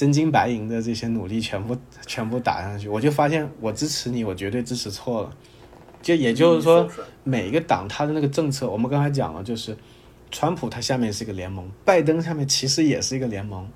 [0.00, 5.36] 真金白银的这些努力全部全部打上去，我就发现我支持你，我绝对支持错了。
[6.00, 6.88] 就也就是说，
[7.22, 9.76] 每一个党他的那个政策，我们刚才讲了，就是
[10.30, 13.68] 川普他下面是一个联盟，拜登下面其实也是一个联盟。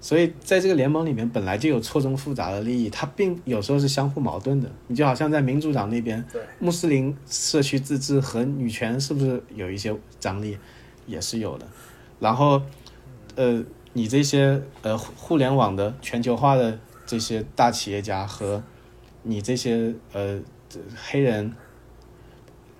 [0.00, 4.72] 所以在这个联盟里面，本来就有错综复杂的利益，它并有时候是相互矛盾的。
[4.86, 6.24] 你就好像在民主党那边，
[6.60, 10.56] 穆斯林社区自治和女权是不是有一些张力，
[11.06, 11.66] 也是有的。
[12.18, 12.62] 然后，
[13.34, 18.62] 呃，你这些呃互联网的全球化的这些大企业家和
[19.22, 20.40] 你这些呃
[20.96, 21.54] 黑人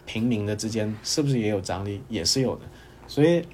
[0.07, 2.03] 平民的之间，是不是也有张力？
[2.09, 2.63] 也是有的。
[3.07, 3.45] 所以。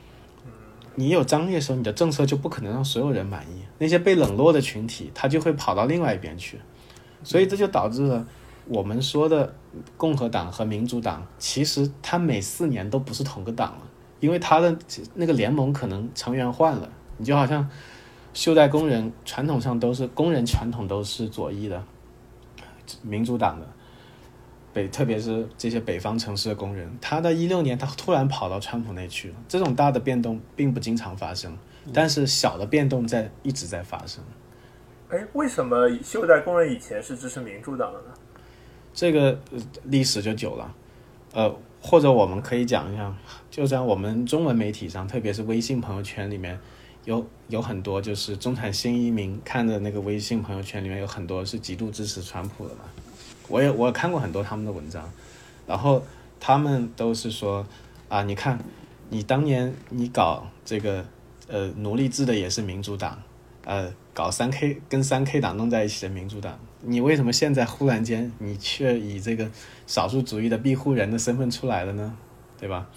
[0.97, 3.65] 你有张力的时候，你的政策就不可能让所有人满意。
[3.79, 6.61] 那些被冷落的群体，他就会跑到另外一边去。
[7.25, 8.25] 所以这就导致了
[8.69, 9.53] 我们说的
[9.97, 13.83] 共和党和民主党，其实他每四年都不是同个党了，
[14.21, 14.79] 因为他的
[15.15, 16.89] 那个联盟可能成员换了。
[17.17, 17.69] 你就好像
[18.33, 21.83] 袖带工人，传统上都是工人，传统都是左翼的，
[23.03, 23.67] 民主党的。
[24.73, 29.35] 北，特别是这些北方城市的工人，他的一六年，他突然跑到川普那去了。
[29.47, 31.57] 这种大的变动并不经常发生，
[31.93, 34.25] 但是小的变动在一直在发生。
[35.11, 38.07] 哎，为什么袖带工人以前是支持民主党的呢？
[38.93, 39.39] 这个
[39.85, 40.75] 历史就久了，
[41.35, 43.15] 呃，或者我们可以讲一下，
[43.49, 46.59] 就在我们中文媒体上，特别是微信朋友圈里面，
[47.05, 52.81] 有有很多就是中产新移民看的那个微信朋友圈里面有很多是极度支持川普的嘛。
[53.49, 55.11] 我也我看过很多他们的文章，
[55.67, 56.03] 然后
[56.41, 57.67] 他们都是说
[58.09, 58.59] 啊，你看，
[59.11, 61.05] 你当年你搞这个
[61.49, 63.23] 呃奴隶制的也是民主党，
[63.65, 69.51] 呃搞三 K 跟三 K 党弄在一起的民主党，你为什么现在忽然间你却以这个
[69.87, 72.17] 少数主义的庇护人的身份出来了呢？
[72.59, 72.89] 对吧？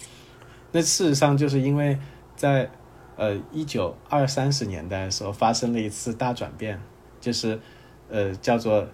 [0.72, 1.98] 那事实上就是因为
[2.36, 2.70] 在
[3.18, 6.80] 呃，一九二三十年代的时候发生了一次大转变，
[7.20, 7.60] 就是
[8.08, 8.86] 呃叫做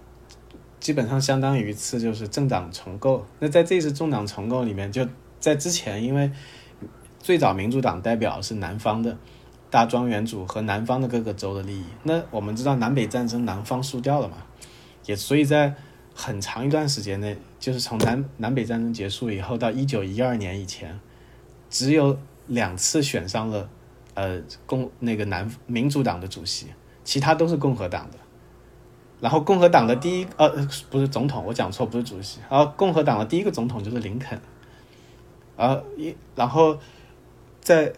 [0.79, 3.23] 基本上相当于一次就是政党重构。
[3.37, 5.07] 那在这次政党重构里面，就
[5.39, 6.31] 在之前，因为
[7.19, 9.15] 最早民主党代表是南方的
[9.69, 11.85] 大庄园主和南方的各个州的利益。
[12.01, 14.37] 那我们知道南北战争南方输掉了嘛，
[15.05, 15.75] 也所以在
[16.15, 20.99] 很长一段时间内，就是从南南北战争结束以后到一九一二年以前，
[21.69, 23.69] 只有两次选上了。
[24.15, 26.67] 呃，共那个南民主党的主席，
[27.03, 28.17] 其他都是共和党的。
[29.21, 30.49] 然后共和党的第一呃
[30.89, 32.39] 不是总统，我讲错，不是主席。
[32.49, 34.41] 然后共和党的第一个总统就是林肯。
[35.55, 36.77] 呃一然后
[37.61, 37.93] 在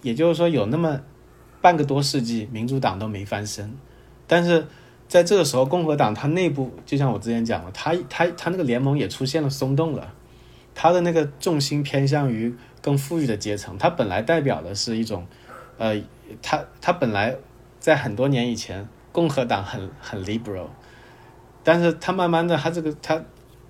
[0.00, 1.00] 也就是说有那么
[1.60, 3.76] 半个多世纪，民主党都没翻身。
[4.26, 4.66] 但是
[5.08, 10.14] 在这个时候，共和党它内部就像我之前讲的，它它它那个联盟也出现了松动了，
[10.80, 12.56] 它的那个重心偏向于。
[12.82, 15.26] 更富裕的阶层，它本来代表的是一种，
[15.76, 16.02] 呃，
[16.40, 17.36] 它它本来
[17.78, 20.68] 在很多年以前，共和党很很 liberal，
[21.62, 23.22] 但是它慢慢的，它这个它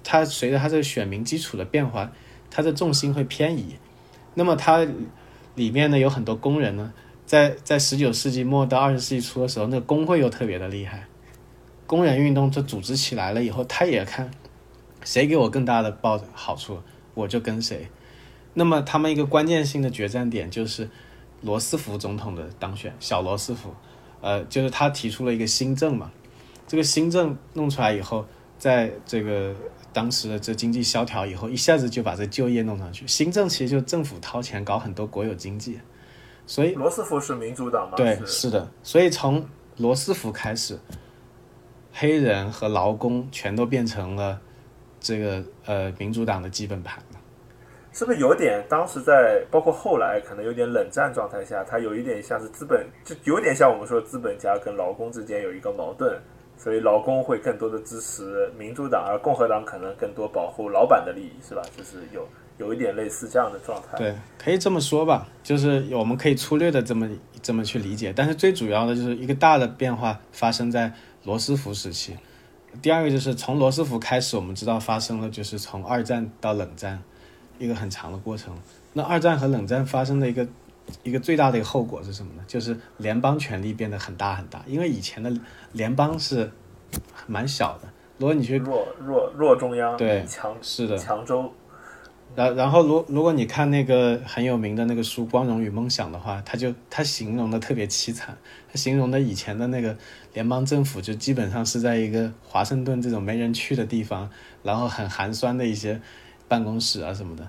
[0.04, 2.12] 它随着它这个选民基础的变化，
[2.52, 3.74] 它的重心会偏移。
[4.34, 4.86] 那么它
[5.56, 6.92] 里面呢有很多工人呢，
[7.26, 11.08] 在在十九世纪末到二十世纪初的时候，那个工会又特别的厉害，
[11.88, 14.30] 工人运动就组织起来了以后，他也看
[15.02, 16.78] 谁给我更大的报好处，
[17.14, 17.88] 我就跟谁。
[18.54, 20.88] 那么他们一个关键性的决战点就是
[21.42, 23.74] 罗斯福总统的当选，小罗斯福，
[24.20, 26.10] 呃，就是他提出了一个新政嘛。
[26.66, 28.26] 这个新政弄出来以后，
[28.58, 29.54] 在这个
[29.92, 33.06] 当时的这经济萧条以后，一下子就把这就业弄上去。
[33.06, 35.80] 新政其实就政府掏钱搞很多国有经济，
[36.46, 37.96] 所以罗斯福是民主党吗？
[37.96, 38.70] 对，是的。
[38.82, 39.44] 所以从
[39.76, 40.78] 罗斯福开始，
[41.92, 44.40] 黑人和劳工全都变成了
[45.00, 47.18] 这个呃民主党的基本盘嘛。
[47.92, 56.16] 是不是有点当时在包括后来可能有点冷战状态下，它有一点像是资本，就有点像我们说资本家跟劳工之间有一个矛盾，
[56.56, 61.62] 所以劳工会更多的支持民主党，而共和党可能更多保护老板的利益，是吧？
[61.76, 63.98] 就是有有一点类似这样的状态。
[63.98, 67.10] 对，可以这么说吧，就是我们可以粗略的这么
[67.42, 70.92] 这么去理解，但是最主要的就是一个大的变化发生在
[71.24, 72.16] 罗斯福时期，
[72.82, 77.02] 第二个就是从罗斯福开始，我们知道发生了就是从二战到冷战。
[77.58, 78.56] 一个很长的过程。
[78.94, 80.48] 那二战和冷战发生的一个
[81.02, 82.42] 一个最大的一个后果是什么呢？
[82.46, 84.64] 就是联邦权力变得很大很大。
[84.66, 85.30] 因为以前的
[85.72, 86.50] 联邦是
[87.26, 91.52] 蛮小的，如果你去弱弱弱中央对强是的强州。
[92.34, 98.36] 然然后如如果你看那个很有名的那个书《光荣与梦想》的话，他就他形容的特别凄惨，
[98.68, 99.96] 他形容的以前的那个
[100.32, 104.30] 联邦政府就基本上是在一个华盛顿这种没人去的地方，
[104.62, 106.00] 然后很寒酸的一些。
[106.48, 107.48] 办公室啊什么的，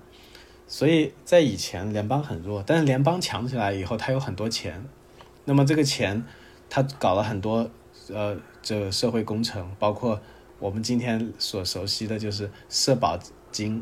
[0.67, 4.85] 所以在以前联邦很弱，但是联邦强起来以后，他有很多钱，
[5.45, 6.23] 那么这个钱，
[6.69, 7.67] 他搞了很多
[8.13, 10.21] 呃这社会工程，包括
[10.59, 13.17] 我们今天所熟悉的就是社保
[13.51, 13.81] 金，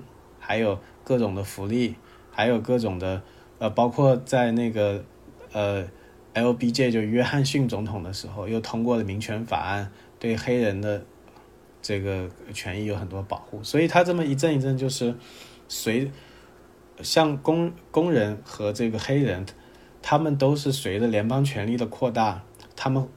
[0.49, 1.93] 还有各种的福利，
[2.31, 3.21] 还有各种的
[3.59, 5.05] 呃，包括在那个
[5.51, 5.85] 呃
[6.33, 11.05] LBJ 就约翰逊总统的时候，又通过了民权法案，对黑人的。
[11.81, 15.15] 这个权益有很多保护，所以他这么一阵一阵，就是
[15.69, 16.11] 随
[17.01, 19.45] 像工工人和这个黑人，
[20.01, 22.43] 他们都是随着联邦权力的扩大，
[22.75, 23.07] 他们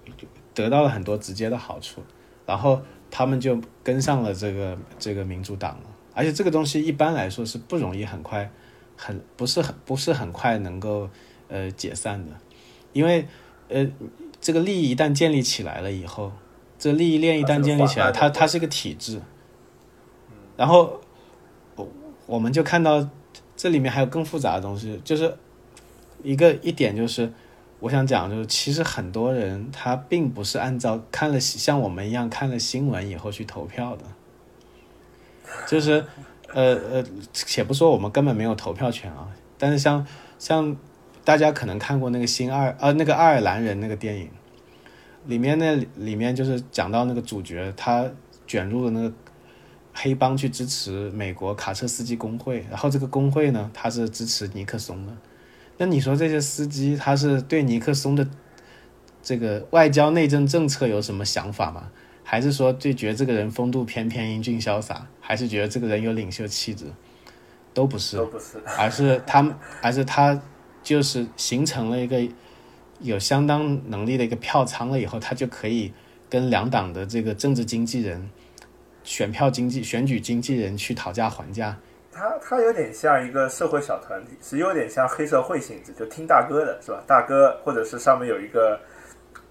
[0.55, 2.03] 得到了很多直接的好处，
[2.47, 5.92] 然后他们就跟上了这个这个民主党了。
[6.15, 8.51] 而且这个东西一般来说是不容易很快，
[8.97, 11.09] 很不是很不是很快能够
[11.49, 12.33] 呃解散的，
[12.93, 13.27] 因为
[13.69, 13.87] 呃
[14.41, 16.33] 这个利益一旦建立起来了以后。
[16.79, 19.23] 这利益链一旦建立起来，它它是一个体制。
[20.57, 21.01] 然后，
[21.77, 21.89] 我
[22.27, 23.09] 我们就看到
[23.55, 25.33] 这里面还有更复杂的东西，就是
[26.25, 27.33] 一个一点就是，
[27.79, 34.05] 我想讲就是，其实很多人他并不是按照看了像我们一样看了新闻以后去投票的，
[35.67, 36.05] 就是
[36.53, 40.07] 呃呃，且不说我们根本没有投票权啊，但是像
[40.39, 40.77] 像
[41.25, 44.29] 大家可能看过那个新爱呃那个爱尔兰人那个电影。
[45.27, 48.11] 里面那里面就是讲到那个主角，他
[48.45, 49.13] 卷入了那个
[49.93, 55.13] 黑帮去支持美国卡车司机工会，然后这个工会呢，他是支持尼克松的。
[55.79, 58.29] 那你说这些司机他是对尼克松的
[59.23, 61.93] 这个外交内政政策有什么想法吗？
[62.33, 65.07] 还是说对觉得这个人风度翩翩、英俊潇洒？
[65.21, 66.87] 还是觉得这个人有领袖气质？
[67.75, 70.41] 都不是，都不是，而是他，而是他
[70.83, 72.27] 就是形成了一个。
[73.01, 75.93] 有相当能力的一个票仓了以后，他就可以
[76.31, 78.31] 跟两党的这个政治经纪人、
[79.03, 81.77] 选票经济、选举经纪人去讨价还价，
[82.13, 87.03] 他他有点像一个社会小团体，是有点像黑社会性质，就听大哥的是吧？
[87.05, 88.79] 大哥或者是上面有一个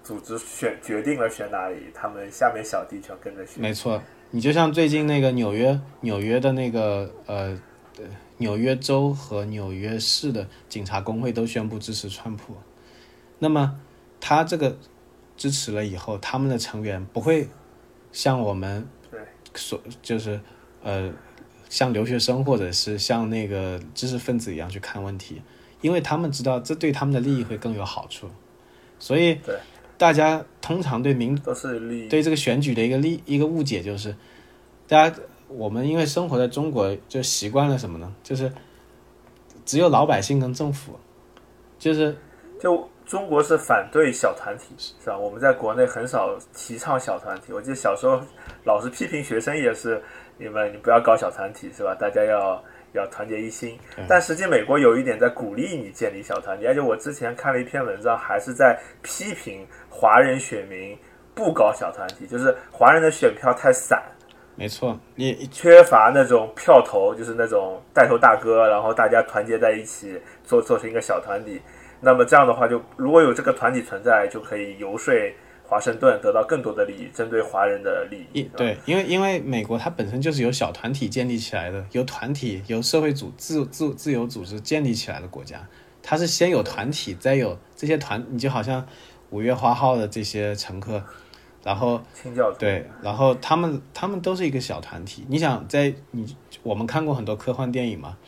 [0.02, 3.62] 组织选决定了选哪里，他们下面小弟全跟着选。
[3.62, 7.56] 没错，你就像最近那个纽约纽约的那个呃，
[8.38, 12.56] 纽约州和纽约市的警察工会都宣布支持川普，
[13.38, 13.78] 那么
[14.20, 14.76] 他这个
[15.36, 17.48] 支持了以后，他们的成员不会
[18.10, 19.20] 像我们对
[19.54, 20.40] 所就是
[20.82, 21.12] 呃
[21.68, 25.40] 像留学生或者是像那个知识分子一样去看问题，
[25.80, 28.28] 因为他们知道这对他们的利益会更有好处，
[28.98, 29.56] 所以对
[30.02, 32.08] 大家通常对民都是利益。
[32.08, 34.12] 对这个选举的一个利一个误解就是，
[34.88, 38.12] 大家我们因为生活在中国就习惯了什么呢？
[38.20, 38.50] 就是
[39.64, 40.98] 只有老百姓跟政府，
[41.78, 42.16] 就是
[42.58, 45.16] 就中国是反对小团体，是吧？
[45.16, 47.52] 我们在国内很少提倡小团体。
[47.52, 48.20] 我记得小时候
[48.64, 50.02] 老师批评学生也是，
[50.36, 51.94] 你们你不要搞小团体，是吧？
[51.94, 52.60] 大家要
[52.92, 53.78] 要团结一心。
[54.08, 60.96] 但实际美国有一点在鼓励你建立小团体，而且我之前看了一篇文章，还是在批评华人选民
[61.34, 64.02] 不搞小团体，就是华人的选票太散。
[64.54, 71.60] 没错，你缺乏那种票头，就是那种带头大哥，然后大家团结在一起做做成一个小团体。
[72.00, 75.14] 那么这样的话就，如果有这个团体存在，就可以游说
[75.72, 78.42] 华盛顿得到更多的利益，针对华人的利益。
[78.54, 85.66] 对，因为因为美国它本身就是由小团体建立起来的，由团体由社会组自自自由组织建立起来的国家，
[86.02, 88.86] 它是先有团体，再有这些团，你就好像
[89.30, 91.02] 五月花号的这些乘客，
[91.64, 95.24] 然后清教徒对，然后他们他们都是一个小团体。
[95.30, 98.18] 你想在你我们看过很多科幻电影嘛？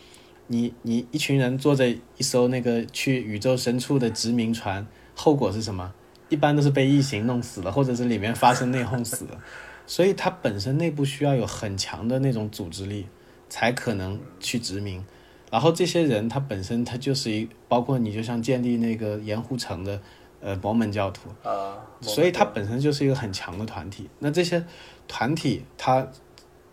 [0.47, 5.93] 你你一群人坐着一艘那个去宇宙深处的殖民船，后果是什么？
[6.29, 9.39] 一般都是被异形弄死了，或者是里面发生内讧死了。
[9.87, 13.07] 所以它本身内部需要有很强的那种组织力，
[13.49, 15.05] 才可能去殖民。
[15.51, 20.01] 然后这些人他本身他就是一，包括你就像建立那个盐湖城的
[20.41, 24.09] 呃摩门教徒，啊，所以它本身就是一个很强的团体。
[24.19, 24.65] 那这些
[25.07, 26.05] 团体，他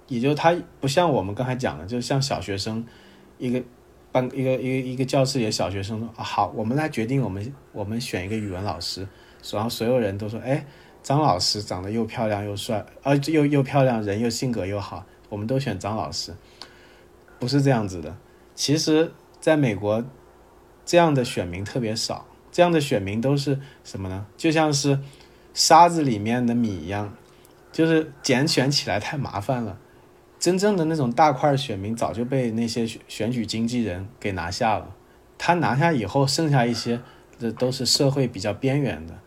[0.08, 2.84] 也就他不像我们刚才讲的，就像小学生
[3.38, 3.62] 一个
[4.12, 9.08] 班一个一个一个教室里的小学生说、啊、好，我们来决定我们我们选一个语文老师，
[9.52, 10.66] 然后所有人都说，哎，
[11.02, 16.36] 张老师长得又漂亮又帅，啊又又漂亮，人又性格又好，我们都选张老师，
[17.40, 18.16] 不是这样子的。
[18.56, 20.06] 其实，在美国，
[20.86, 22.28] 这样的选民特别少。
[22.52, 24.26] 这样的选民都是什么呢？
[24.36, 25.00] 就像是
[25.54, 27.16] 沙子里面的米一样，
[27.72, 29.78] 就是拣选起来太麻烦了。
[30.38, 34.94] 真正的那种大块选民早就被那些选举经纪人给拿下了。
[35.38, 37.00] 他拿下以后，剩下一些
[37.40, 39.18] 这都是社会比较边缘的。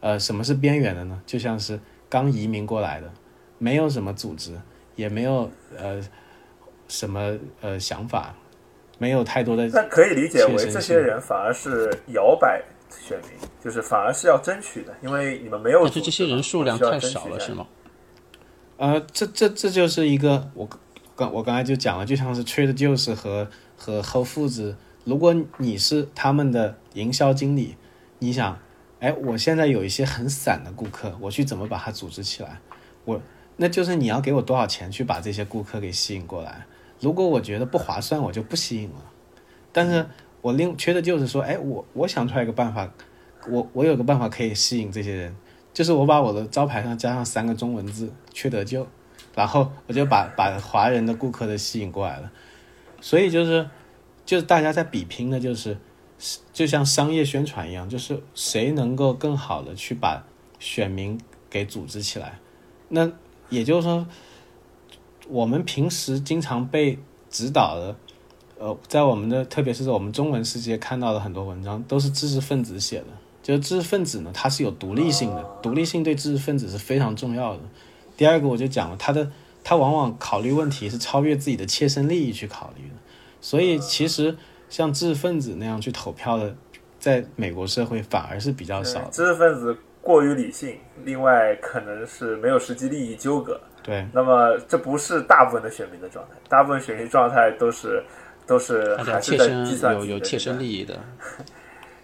[0.00, 1.20] 呃，什么是边缘的呢？
[1.26, 3.10] 就像是刚移民过来的，
[3.58, 4.52] 没有什么组织，
[4.96, 6.00] 也没有呃
[6.86, 8.34] 什么呃想法，
[8.98, 13.30] 没有太多的那可以理解为这些人反而是摇摆选民，
[13.62, 15.82] 就是反而是要争取的，因为你们没有。
[15.84, 17.66] 但是这些人数量太少了，是吗？
[18.76, 20.68] 呃，这这这就是一个我
[21.16, 27.74] 刚我刚才就讲了，就像是 Trader Joe's 和和 Whole Foods，如果你是他们的营销经理，
[28.20, 28.56] 你想，
[29.00, 32.60] 哎，我现在有一些很散的顾客，我去怎么把它组织起来？
[33.04, 33.20] 我
[33.56, 36.66] 那就是你要给我多少钱去把这些顾客给吸引过来？
[37.00, 39.04] 如果我觉得不划算，我就不吸引了。
[39.72, 40.06] 但是
[40.40, 42.92] 我另缺的就是说，哎，我我想出来一个办法，
[43.48, 45.36] 我我有个办法可以吸引这些人，
[45.72, 48.86] 就是我把我的招牌上加上三个中文字“缺德舅”，
[49.34, 52.32] 然后我就把把华人的顾客的吸引过来了。
[53.00, 53.68] 所以就是
[54.24, 55.78] 就是大家在比拼的，就是
[56.52, 60.24] 就像商业宣传一样，就是谁能够更好的去把
[60.58, 62.38] 选民给组织起来。
[62.88, 63.10] 那
[63.48, 64.06] 也就是说，
[65.28, 66.98] 我们平时经常被
[67.30, 67.96] 指导的，
[68.58, 73.06] 呃，在我们的特别是在我们中文世界看到的很多文章，都是知识分子写的。
[73.40, 77.60] 就是知识分子呢，他是有独立性的，独立性对知识分子是非常重要的。
[78.16, 79.30] 第二个我就讲了，他的
[79.64, 82.94] 他往往考虑问题是超越自己的切身利益去考虑的。
[83.40, 84.36] 所以其实
[84.68, 86.54] 像知识分子那样去投票的，
[86.98, 89.10] 在美国社会反而是比较少的。
[89.10, 93.60] 知识分子过于理性，另外可能是没有实际利益纠葛。
[93.82, 98.02] 对，那么这不是大部分的选民的状态，大部分选民状态都是
[98.46, 100.98] 都是还是在计切身算有有切身利益的，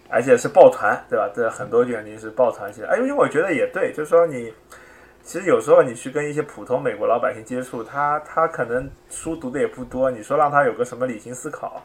[0.09, 1.31] 而且是抱团，对吧？
[1.35, 2.89] 这很多原因是抱团起来。
[2.89, 4.51] 哎，因为我觉得也对，就是说你
[5.23, 11.83] 其实有时候你去跟一些普通美国老百姓接触，他他可能书读的也不多，你说让他有个什么理性思考，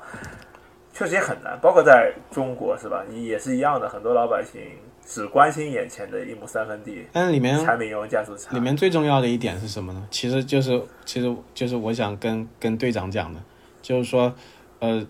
[0.99, 1.57] 确实也很难。
[1.61, 3.01] 包括在中国是吧？
[3.09, 4.59] 也是一样的，很多老百姓
[5.05, 8.59] 只关心眼前的一亩三分地，但是里面柴米油盐酱醋茶里。
[8.59, 10.05] 面最重要的一点是什么呢？
[10.11, 13.41] 其实就是，其实就是我想跟跟队长讲的，
[13.81, 14.35] 就是说，
[14.79, 15.07] 呃，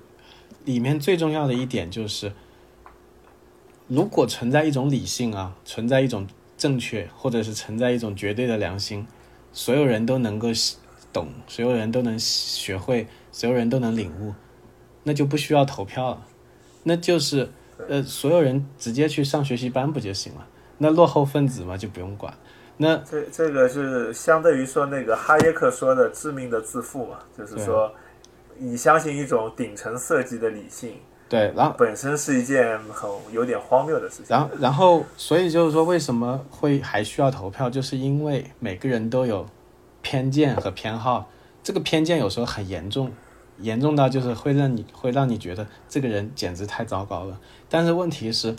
[0.66, 2.32] 里面最重要的一点就是，
[3.88, 9.08] 如果存在一种理性啊，存在一种正确，或者是存在一种绝对的良心，
[9.52, 10.50] 所有人都能够
[11.12, 14.36] 懂，所有人都能学会，所有人都能领悟，
[15.04, 16.26] 那就不需要投票了，
[16.84, 17.50] 那就是
[17.88, 20.46] 呃，所有人直接去上学习班不就行了？
[20.78, 22.34] 那落后分子嘛就不用管。
[22.78, 27.92] 那这这个是相对于说那个哈耶克说的致命的自负嘛，就是说
[28.58, 30.94] 你相信一种顶层设计的理性，
[31.28, 34.28] 对，然后本身是一件很有点荒谬的事情。
[34.30, 37.70] 然后，然后，所以就是说，为什么会还需要投票？
[37.70, 39.46] 就是因为每个人都有
[40.02, 41.30] 偏见和偏好，
[41.62, 43.12] 这个偏见有时候很严重，
[43.60, 47.40] 严重到就是会让你会让你觉得这个人简直太糟糕了。
[47.70, 48.56] 但是问题是，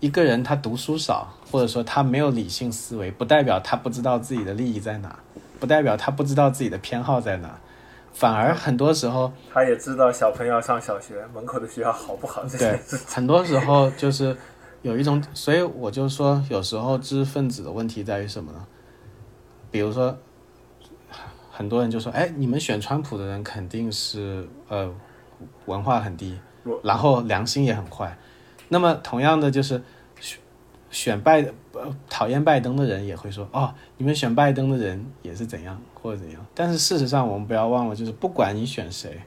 [0.00, 5.18] 一个人他读书少，或者说他没有理性思维，不代表他不知道自己的利益在哪，
[5.60, 7.58] 不代表他不知道自己的偏好在哪，
[8.12, 9.32] 反而很多时候。
[9.52, 14.36] 他也知道小朋友上小学门口的学校好不好这对。，很多时候就是
[14.82, 18.66] 有一种，所以我就说，有时候知识分子的问题在于什么呢？
[19.70, 20.18] 比如说，
[21.54, 24.90] 很多人就说，哎，你们选川普的人肯定是呃
[25.66, 26.38] 文化很低，
[26.82, 28.16] 然后良心也很坏。
[28.68, 29.82] 那么同样的就是
[30.18, 30.40] 选
[30.90, 31.42] 选拜
[31.72, 36.44] 呃讨厌拜登的人也会说，哦，你们选拜登的人也是怎样或者怎样。
[36.54, 39.20] 但是事实上，我们不要忘了，就是不管你选谁，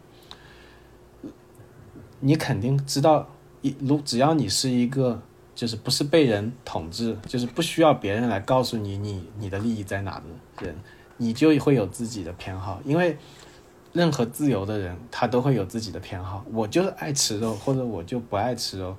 [2.20, 3.28] 你肯定知道，
[3.62, 5.22] 一如只要你是一个
[5.54, 10.76] 就是不是被人统治，就是不需要别人来告诉你你你的利益在哪的人，
[11.18, 13.18] 你就会有自己的偏好，因为
[13.94, 16.46] 任何自由的人他都会有自己的偏好。
[16.52, 18.96] 我就是爱吃肉，或者我就不爱吃肉。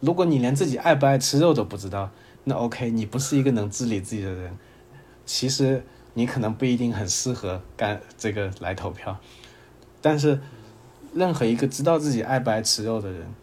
[0.00, 2.10] 如果你连自己爱不爱吃肉都不知道，
[2.44, 4.56] 那 OK，你不是一个能治理自己的人。
[5.24, 9.18] 其实你可能不一定很适合干这个来投票，
[10.02, 10.38] 但是
[11.14, 13.34] 任何一个知道自己爱不爱吃肉的人，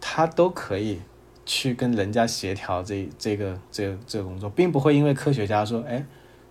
[0.00, 1.00] 他都可以
[1.46, 6.04] 去跟人家协调这这个这这个工作，并不会因为科学家说，哎，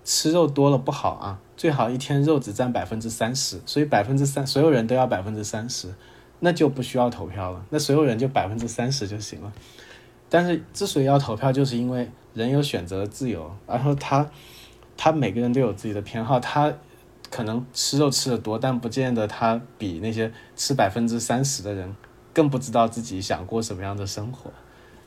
[0.03, 5.93] 吃肉多了不好啊，最好一天肉只占百分之三十，所以百分之三所有人都要百分之三十，
[6.39, 9.51] 那就不需要投票了，那所有人就百分之三十就行了。
[10.29, 14.29] 但是之所以要投票，就是因为人有选择自由，然后他
[14.95, 16.71] 他每个人都有自己的偏好，他
[17.31, 21.95] 可能吃肉吃的多，但不见得他比那些吃百分之三十的人
[22.33, 24.51] 更不知道自己想过什么样的生活。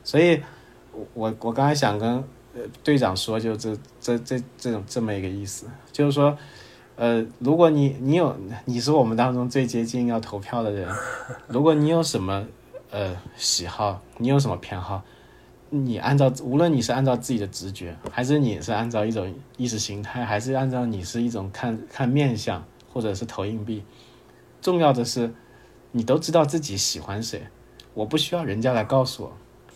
[0.03, 0.41] 所以，
[0.91, 2.23] 我我我刚才想跟
[2.55, 6.37] 呃队长说，就这这这这种这么一个意思，就是说，
[6.95, 8.35] 呃，如果你你有
[8.65, 10.87] 你是我们当中最接近要投票的人，
[11.47, 12.45] 如果你有什么
[12.91, 15.01] 呃喜好，你有什么偏好，
[15.69, 23.83] 你按照无论你是按照自己的直觉，还是你是按照一种意识形态，还是按照你是一种看看面相，或者是投硬币，
[24.61, 25.33] 重要的是
[25.91, 27.47] 你都知道自己喜欢谁，
[27.95, 29.33] 我不需要人家来告诉我。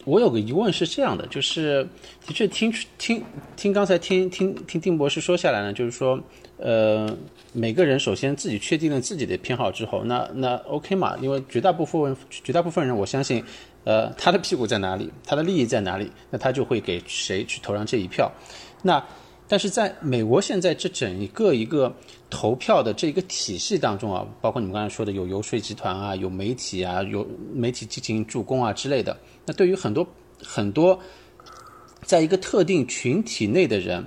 [0.07, 1.85] 我有个疑问是这样的，就是
[2.25, 3.21] 的确听听
[3.57, 6.17] 听刚才听听听丁博士说下来呢，就是说，
[6.55, 7.13] 呃，
[7.51, 13.43] 每个人首先自己确定了自己的偏好之后，那那 OK 嘛，因为绝大部分绝大部分人，我相信，
[13.83, 18.31] 呃，他的屁股在哪里，他的利益在哪里，那他就会给谁去投上这一票。
[18.83, 19.03] 那
[19.45, 21.93] 但是在美国现在这整一个一个
[22.29, 29.17] 投票的这一个体系当中啊，包括你们刚才说的有游说集团啊，有媒体啊，有媒体进行助攻啊之类的。
[29.45, 30.05] 那对于很多
[30.43, 30.99] 很多
[32.03, 34.03] 在一个特定群体内的人，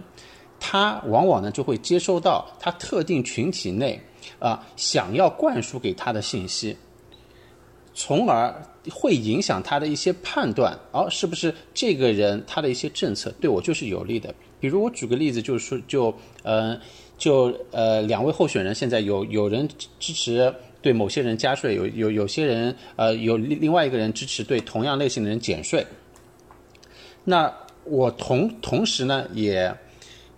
[0.58, 4.00] 他往往呢就会接收到他特定群体内
[4.38, 6.76] 啊、想要灌输给他的信息，
[7.94, 8.54] 从而
[8.90, 14.34] 会影响他的一些判断，哦、是不是这个人他的一些政策对我就是有利的。
[14.58, 16.78] 比如我举个例子，就是说，就呃，
[17.20, 19.68] 就呃，两位候选人现在有有人
[19.98, 25.86] 支持对某些人加税，有有有些人呃有另另外一个人支持对同样类型的人减税。
[27.22, 27.54] 那
[27.84, 29.70] 我同同时呢，也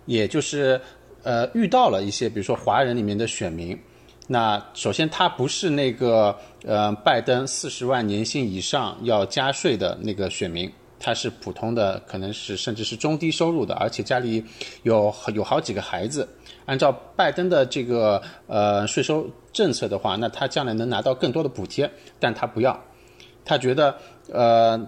[0.07, 0.79] 也就是
[1.23, 3.79] 呃遇到了一些，比如说华人里面的选民。
[4.27, 10.69] 那首先他不是那个呃拜登四十万年薪以上要加税的那个选民，
[10.99, 14.43] 他是普通的，可能是甚至是中低收入的，而且家里
[14.83, 16.27] 有有好几个孩子。
[16.65, 21.89] 按照拜登的这个呃税收政策的话，那他将来能拿到更多的补贴，
[22.19, 22.79] 但他不要，
[23.43, 23.95] 他觉得
[24.31, 24.79] 呃，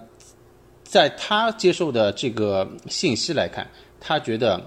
[0.82, 3.66] 在他接受的这个信息来看，
[4.00, 4.60] 他觉得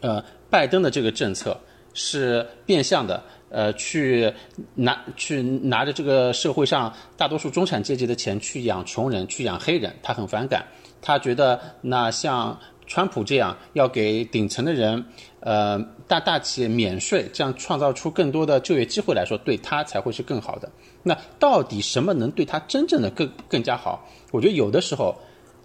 [0.00, 1.58] 呃拜登的这个政策
[1.94, 3.22] 是变相的。
[3.50, 4.30] 呃，去
[4.74, 10.66] 拿去拿着这个社会上大多数中产阶级的钱去养穷人，去养黑人，他很反感。
[11.00, 15.02] 他觉得那像川普这样要给顶层的人，
[15.40, 20.68] 呃，大大企业免税，这样创造出更多的就业机会来说，对他才会是更好的。
[21.02, 24.04] 那到底什么能对他真正的更更加好？
[24.32, 25.14] 我觉得有的时候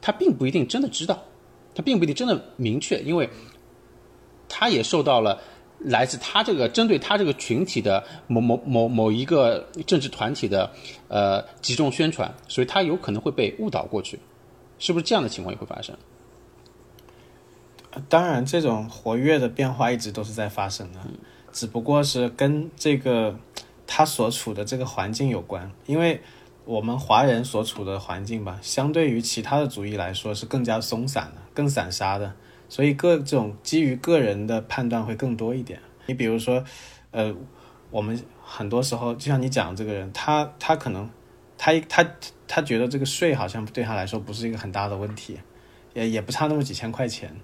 [0.01, 1.23] 他并不一定真的知道，
[1.73, 3.27] 他并不一定真的明确，因为
[4.49, 5.39] 他也受到了
[5.79, 10.69] 来自他这个针对他这个群体的某某某某一个政治团体的
[11.07, 14.19] 呃集中宣传，所以他有可能会被误导过去，
[14.77, 15.95] 是不是这样的情况也会发生？
[18.09, 20.99] 当然，这种活跃的变化一直都是在发生的，
[21.51, 23.37] 只不过是跟这个
[23.85, 25.71] 他所处的这个环境有关。
[25.85, 26.21] 因为
[26.65, 32.33] 我们华人所处的环境吧，相对于其他的族裔来说是更加松散的、更散沙的，
[32.69, 35.79] 所以各这种基于个人的判断会更多一点。
[36.05, 36.63] 你比如说，
[37.11, 37.33] 呃，
[37.91, 41.09] 我们很多时候就像你讲这个人，他他可能
[41.57, 42.05] 他他
[42.47, 45.37] 他觉得这个税好像对他来说不是一个很大的问题，
[45.93, 47.35] 也也不差那么几千块钱。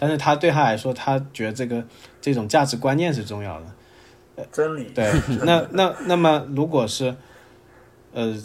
[0.00, 1.84] 但是他对他来说，他觉得这个
[2.20, 3.60] 这种价值观念是重要
[4.36, 4.84] 的，真理。
[4.94, 5.12] 对，
[5.44, 7.16] 那那那么如果是，
[8.12, 8.40] 呃，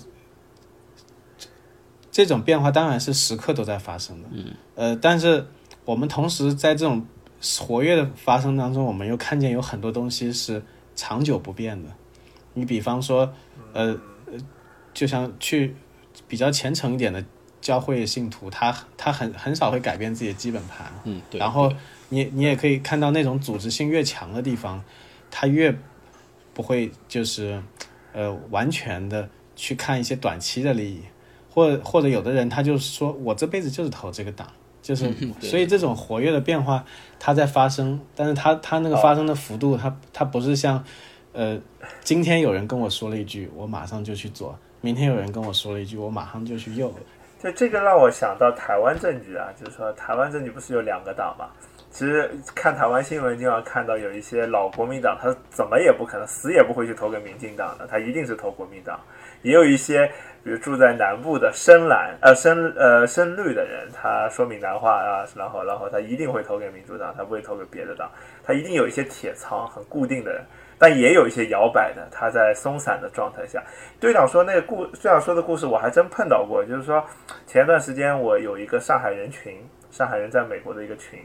[2.12, 5.46] 这种变化当然是时刻都在发生的，嗯，呃，但是
[5.86, 7.06] 我们同时在这种
[7.60, 10.64] 活跃的发生当中，我们又看见有很多东西是
[10.96, 11.90] 长久不变的。
[12.56, 13.32] 你比方说，
[13.74, 13.96] 呃，
[14.94, 15.76] 就像去
[16.28, 17.24] 比较虔诚一点的。
[17.64, 21.40] 教会信徒，他他很很少会改变自己的基本盘，嗯，对。
[21.40, 21.72] 然后
[22.10, 24.84] 你你也可以看到那种组织性越强的地方，
[25.32, 25.74] 他越
[26.54, 27.64] 不会就是
[28.12, 31.00] 呃完全的去看一些短期的利益，
[31.50, 34.46] 或或者有的人他就是说我这辈子就是投这个党，
[34.82, 35.10] 就是
[35.40, 36.84] 所以这种活跃的变化
[37.18, 40.84] 它在发生，但是它它那个发生的幅度，它它不是像
[41.32, 41.58] 呃
[42.04, 46.94] 今天有人跟我说了一句，我马上就去做；明天有人跟我说了一句，我马上就去右。
[47.44, 51.50] 就这个让我想到台湾政局啊，就是说台湾政局不是有两个党嘛？
[51.92, 58.98] 其实看台湾新闻，经常看到有一些老国民党，他怎么也不可能死也不会去投给民进党的，他一定是投国民党。
[59.42, 60.08] 也有一些，
[60.42, 68.10] 比如住在南部的深蓝呃深呃深绿的人，他说闽南话啊，然后然后他一定会投给民主党，他不会投给别的党，
[68.42, 70.42] 他一定有一些铁仓很固定的人。
[70.78, 73.64] 但也有一些摇摆的，他在松散的状态下。
[74.00, 77.04] 队长说那个故，队长说的故事我还真碰到过，就是说
[77.48, 79.56] 前段时间我有一个上海人群，
[79.92, 81.20] 上海人在美国的一个群，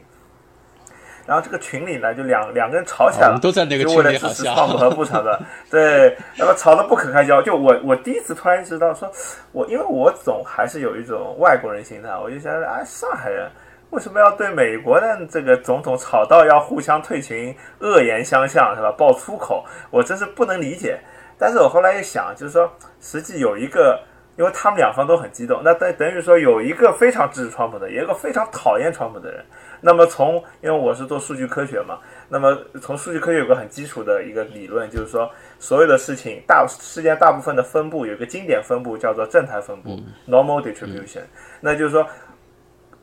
[1.25, 7.41] 然后这个群里呢就两两个人吵起来了，都在那个群里支持创和不吵的， 对，那么吵得不可开交。
[7.41, 9.11] 就我我第一次突然意识到，说
[9.51, 13.49] 我因为我总还是有一种外国人心态，我就想啊上海人。
[13.91, 18.91] 为什么要对美国的这个总统吵到要互相退群、恶言相向，是吧？
[18.91, 20.99] 爆粗口，我真是不能理解。
[21.39, 23.99] 但是我后来一想，就是说，实际有一个，
[24.37, 29.43] 因为他们两方都很激动，那等等于说有一个非常支持川普的，有一个非常讨厌川普的人。
[29.81, 35.27] 那么从，因为我是做数据科学嘛，那么从数据科学有个很基础的一个理论，就是说，
[35.57, 41.23] 所有的事情大事件大部分的分布有一个经典分布叫做正态分布 （normal distribution），
[41.59, 42.05] 那就是说。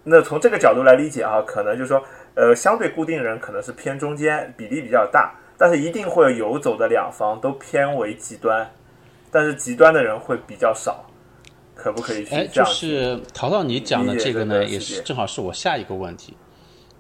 [0.09, 2.00] 那从这个角度来理解啊，可能就是说，
[2.36, 8.70] 呃，相对固定人可能是偏中间，比例比较大，但是一定会有游走的两方都偏为极端，
[9.32, 11.04] 但是极端的人会比较少，
[11.74, 12.24] 可不可以？
[12.26, 16.36] 哎，就是淘淘你讲的这个呢，也是正好是我下一个问题，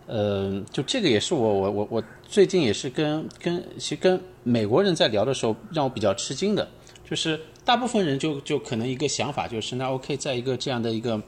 [0.08, 6.68] 嗯，就这个也是我我我我最近也是跟跟其实跟美国人在聊的时候，让我比较吃惊的，
[7.08, 11.22] 就是大部分人就就可能一个想法就是，那 OK，在一个这样的一个。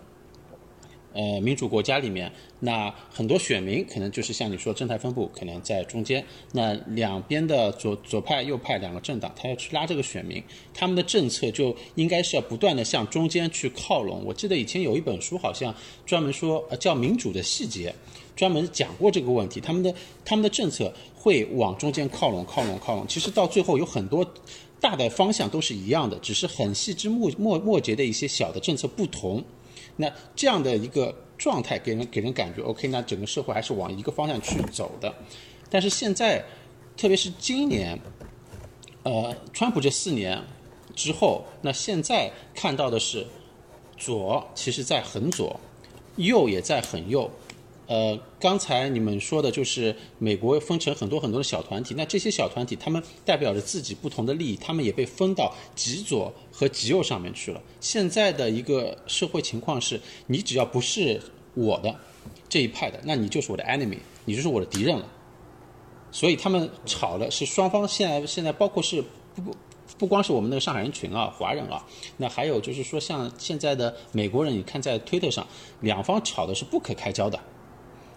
[1.19, 6.25] 呃，民主国家里面，那很多选民可能就是像你说正态分布，可能在中间。
[6.53, 10.41] 那两边的左左派、右派两个政党，他要去拉这个选民，
[10.73, 14.23] 他们的政策就应该是要不断的向中间去靠拢。
[14.25, 15.75] 我记得以前有一本书，好像
[16.07, 17.91] 专门说呃叫《民主的细节》，
[18.37, 19.61] 专门讲过这个问题。
[19.61, 19.93] 他们的
[20.25, 23.05] 他们的政策会往中间靠拢、靠拢、靠拢。
[23.09, 24.25] 其实到最后有很多
[24.81, 29.43] 大的方向都是一样的，只是很细枝末末末节的一些小的政策不同。
[29.99, 35.15] 那这样的一个状态给人给人感觉，OK，那整个社会还是往一个方向去走的。
[35.69, 36.43] 但是现在，
[36.97, 38.01] 特别是今年，
[39.03, 40.43] 呃，川普这四年
[40.95, 43.27] 之后，那现在看到的是，
[43.97, 45.61] 左其实在很左，
[46.17, 47.31] 右也在很右。
[47.89, 57.63] 呃，刚才你们说的就是美国分成很多很多的小团体，那这些小团体他们代表着自己不同的利益，他们也被分到极左和极右上面去了。
[57.81, 61.19] 现在的一个社会情况是，你只要不是
[61.55, 61.95] 我的
[62.47, 65.09] 这一派的，那你就是我的 enemy，你就是我的敌人了。
[66.13, 69.03] 所以他们吵的是双方现在现在包括是
[69.35, 69.57] 不不
[69.97, 71.83] 不光是我们那个上海人群啊，华人啊，
[72.19, 75.47] 那还有就是说像现在的美国人，你看在推特上，
[75.81, 77.41] 两方吵的是不可开交的。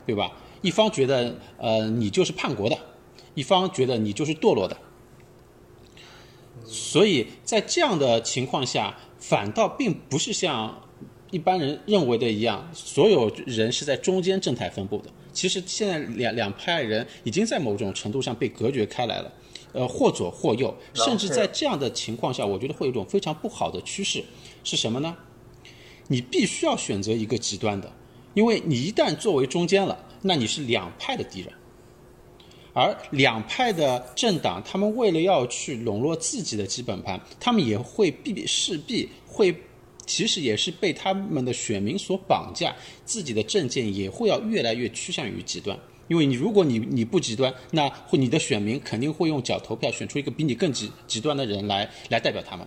[0.06, 0.32] 对吧？
[0.62, 2.78] 一方觉得呃你就是叛国的，
[3.34, 4.78] 一方觉得你就是堕落的，
[6.66, 10.88] 所以在这样的情况下，反倒并不是像
[11.32, 15.10] 一般人认为的一样，所有人是在中间正态分布的。
[15.34, 19.34] 其实现在两两派人已经在某种程度上被隔绝开来了，
[19.72, 24.24] 呃，或左或右，甚至在这样的情况下，我觉得会有一种非常不好的趋势
[24.64, 25.16] 是什么呢？
[26.08, 27.90] 你必须要选择一个极端的，
[28.34, 31.52] 因为你一旦作为中间了，那你是两派的敌人。
[32.74, 39.54] 而两派的政党，他们为了要去笼络自己的基本盘，他们也会必势必会，
[40.06, 42.74] 其实也是被他们的选民所绑架，
[43.04, 45.78] 自己的政见也会要越来越趋向于极端。
[46.08, 52.66] 因为你如果你你不极端，那会你的选民肯定会用脚投票选出一个比你更极极端的人来来代表他们。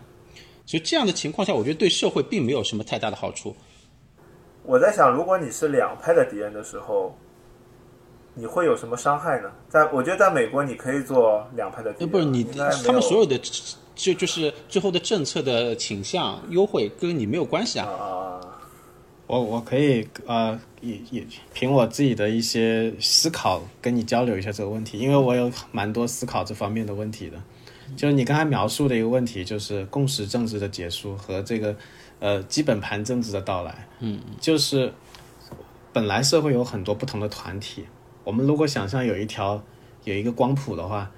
[0.66, 3.56] 所以这样的情况下，我觉得对社会并没有什么太大的好处。
[4.64, 7.14] 我在想，如果你是两派的敌人的时候，
[8.34, 9.50] 你会有什么伤害呢？
[9.68, 12.44] 在我觉得，在美国你可以做两派的敌人，不是你
[12.84, 13.38] 他们所有的
[13.94, 17.86] 就就是最后的政策的倾向优惠跟你没有关系啊。
[17.86, 18.40] 啊，
[19.26, 27.36] 我我可以呃也也凭我自己的一些思考跟你交流一下这个问题，因为我有蛮多思考这方面的问题的。
[27.94, 31.76] 就是你刚才描述的一个问题，就是共识政治的结束和这个
[32.20, 33.86] 呃基本盘政治的到来。
[34.00, 34.92] 嗯，就是
[35.92, 37.84] 本来社会有很多不同的团体，
[38.24, 39.62] 我们如果想象有一条
[40.04, 41.10] 有一个光谱的话，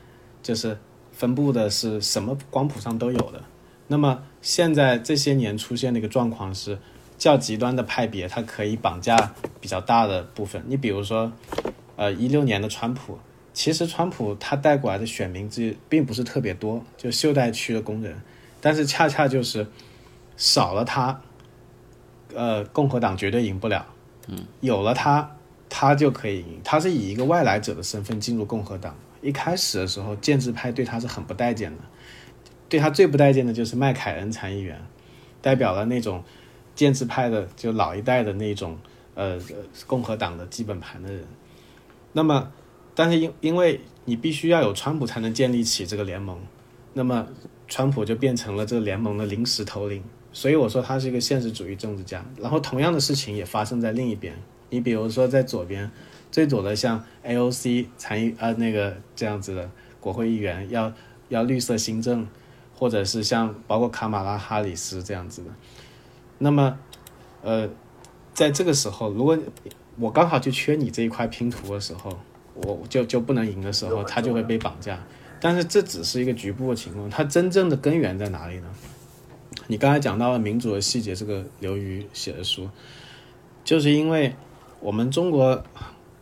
[0.42, 0.78] 就是
[1.12, 3.42] 分布的是什么光谱上都有的。
[3.88, 6.78] 那么现在这些年出现的一个状况是，
[7.16, 10.62] 较极端的派别它可以绑架比较大的部分。
[10.66, 11.32] 你比如说，
[11.96, 13.18] 呃，一六年的川普，
[13.54, 18.20] 其实川普他带过来的选民这并不是特别多，就袖带区的工人，
[18.60, 19.66] 但是恰恰就是
[20.36, 21.20] 少了他，
[22.34, 23.86] 呃，共和党绝对赢不了。
[24.28, 25.36] 嗯，有了他，
[25.68, 26.60] 他就可以赢。
[26.64, 31.82] 他是以一个外来者的身份进入共和党，一开始的时候，建制派对他是很不待见的。
[32.68, 34.84] 对他最不待见的就是麦凯恩参议员，
[35.40, 36.24] 代表了那种
[36.74, 38.76] 建制派的就老一代的那种
[39.14, 39.56] 呃呃
[39.86, 41.24] 共和党的基本盘的人。
[42.12, 42.50] 那么，
[42.94, 46.40] 但是因因为你必须要有川普才能建立起这个联盟，
[46.94, 47.28] 那么
[47.68, 50.02] 川普就变成了这个联盟的临时头领。
[50.36, 52.22] 所以我说他是一个现实主义政治家。
[52.38, 54.34] 然后同样的事情也发生在另一边，
[54.68, 55.90] 你比如说在左边，
[56.30, 60.92] 最左的像 AOC 参议呃那个这样子的国会议员要
[61.30, 62.26] 要绿色新政。
[62.78, 65.50] 或者是像包括卡马拉哈里斯这样子的，
[66.36, 66.78] 那么，
[67.40, 67.66] 呃，
[68.34, 69.38] 在这个时候，如果
[69.98, 72.18] 我刚好就缺你这一块拼图的时候，
[72.52, 75.02] 我就就不能赢的时候，他就会被绑架。
[75.40, 78.68] 但是这只是一个局部的情况，它真正的根源在哪里呢？
[79.68, 82.68] 你刚才讲到了民主的细节，这个刘瑜写的书，
[83.64, 84.34] 就是因为
[84.80, 85.64] 我们中国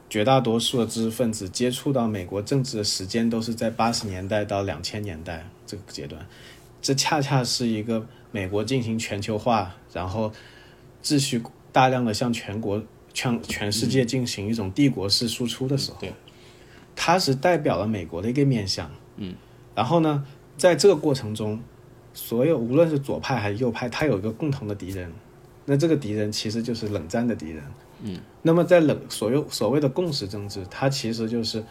[0.08, 6.26] 绝大多数的知识分子接触到美国政治的时间都是在八十年代到两千年代这个阶段。
[6.80, 10.32] 这恰恰是一个美国进行全球化，然后
[11.02, 11.42] 秩序
[11.72, 12.82] 大量的向全国、
[13.12, 16.12] 全全世界进行一种帝国式输出的时候，对，
[16.94, 18.90] 它是代表了美国的一个面向。
[19.16, 19.34] 嗯，
[19.74, 20.26] 然后呢，
[20.56, 21.60] 在这个过程中，
[22.14, 25.12] 所有无论是左派还是右派，他有一个共同的敌人，
[25.66, 27.62] 那这个敌人其实就是冷战的敌人。
[28.02, 31.62] 嗯，那么在冷所有所谓的共识政治，它其实就是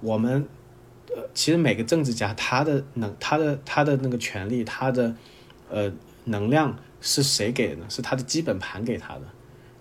[0.00, 0.46] 我们。
[1.14, 5.14] 呃，其实每个政治家他的能，他的他的那个权利，他的
[5.70, 5.90] 呃
[6.24, 7.86] 能量是谁给的呢？
[7.88, 9.22] 是他的基本盘给他的。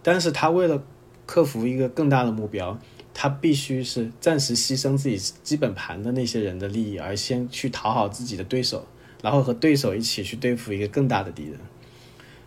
[0.01, 0.81] 但是他为了
[1.25, 2.79] 克服一个更大的目标，
[3.13, 8.87] 他必须是暂时牺牲自己基本盘的那些人的利益，而先去讨好自己的对手，
[9.25, 11.59] 然后和对手一起去对付一个更大的敌人。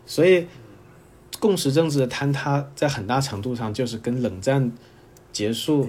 [0.06, 0.46] 所以，
[1.40, 4.72] 共识政治的坍塌在很大程度上就是跟冷战。
[5.30, 5.86] 结束，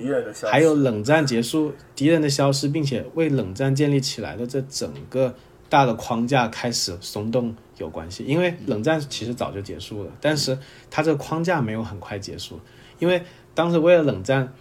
[0.51, 5.33] 还有冷战结束，敌人的消失，并且为冷战建立起来的这整个
[5.69, 8.23] 大的框架开始松动有关系。
[8.25, 10.55] 因为冷战其实早就结束了，但是
[10.91, 12.59] 它这个框架没有很快结束。
[12.99, 13.23] 因为
[13.55, 14.53] 当时为了冷战，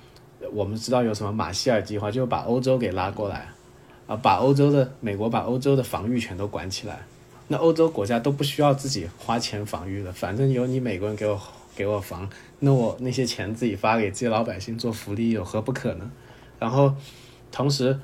[0.52, 3.48] 我们知道有什么马歇尔计划，就把欧洲给拉过来，
[4.08, 7.06] 啊，把欧洲的美国把欧洲的防御全都管起来，
[7.46, 11.40] 那欧洲国家都不需要自己花钱防御了，反正有你美国人给我
[11.76, 12.28] 给我防。
[12.58, 16.10] 那我那些钱自己发给这些老百姓做福利有何不可呢？
[16.58, 16.92] 然后，
[17.52, 17.96] 同时，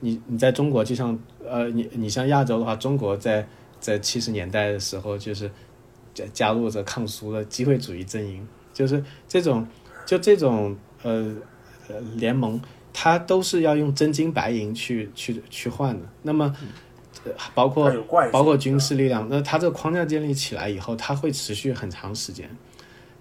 [0.00, 3.46] 你你在中国就像呃你你像亚洲的话，中国在
[3.80, 5.50] 在七十年代的时候就是
[6.12, 9.66] 加加入着抗苏的机会主义阵营，就是这种
[10.04, 11.34] 就这种呃
[11.88, 12.60] 呃联盟，
[12.94, 16.08] 它都是要用真金白银去去去换的。
[16.22, 16.56] 那么
[17.54, 17.92] 包括
[18.32, 22.48] 包括军事力量，那它这个框架建立起来以后，它会持续很长时间，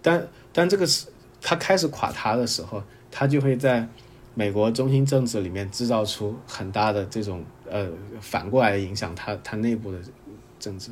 [0.01, 0.25] 但。
[0.55, 1.07] 但这个是
[1.41, 3.89] 它开始垮塌的时候，它就会在
[4.35, 7.89] 美国中心政治里面制造出很大的这种呃
[8.21, 9.97] 反过来的影响，它它内部的
[10.59, 10.91] 政治。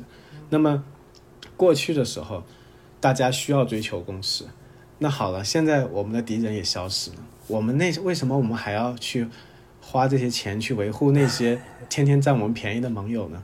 [0.50, 0.82] 那么
[1.56, 2.42] 过去的时候，
[3.00, 4.44] 大家需要追求共识。
[4.98, 7.18] 那好了，现在我们的敌人也消失了，
[7.52, 9.28] 我们那为什么我们还要去
[9.82, 13.42] 花这些钱去维护那些 天天占我们便宜的盟友呢？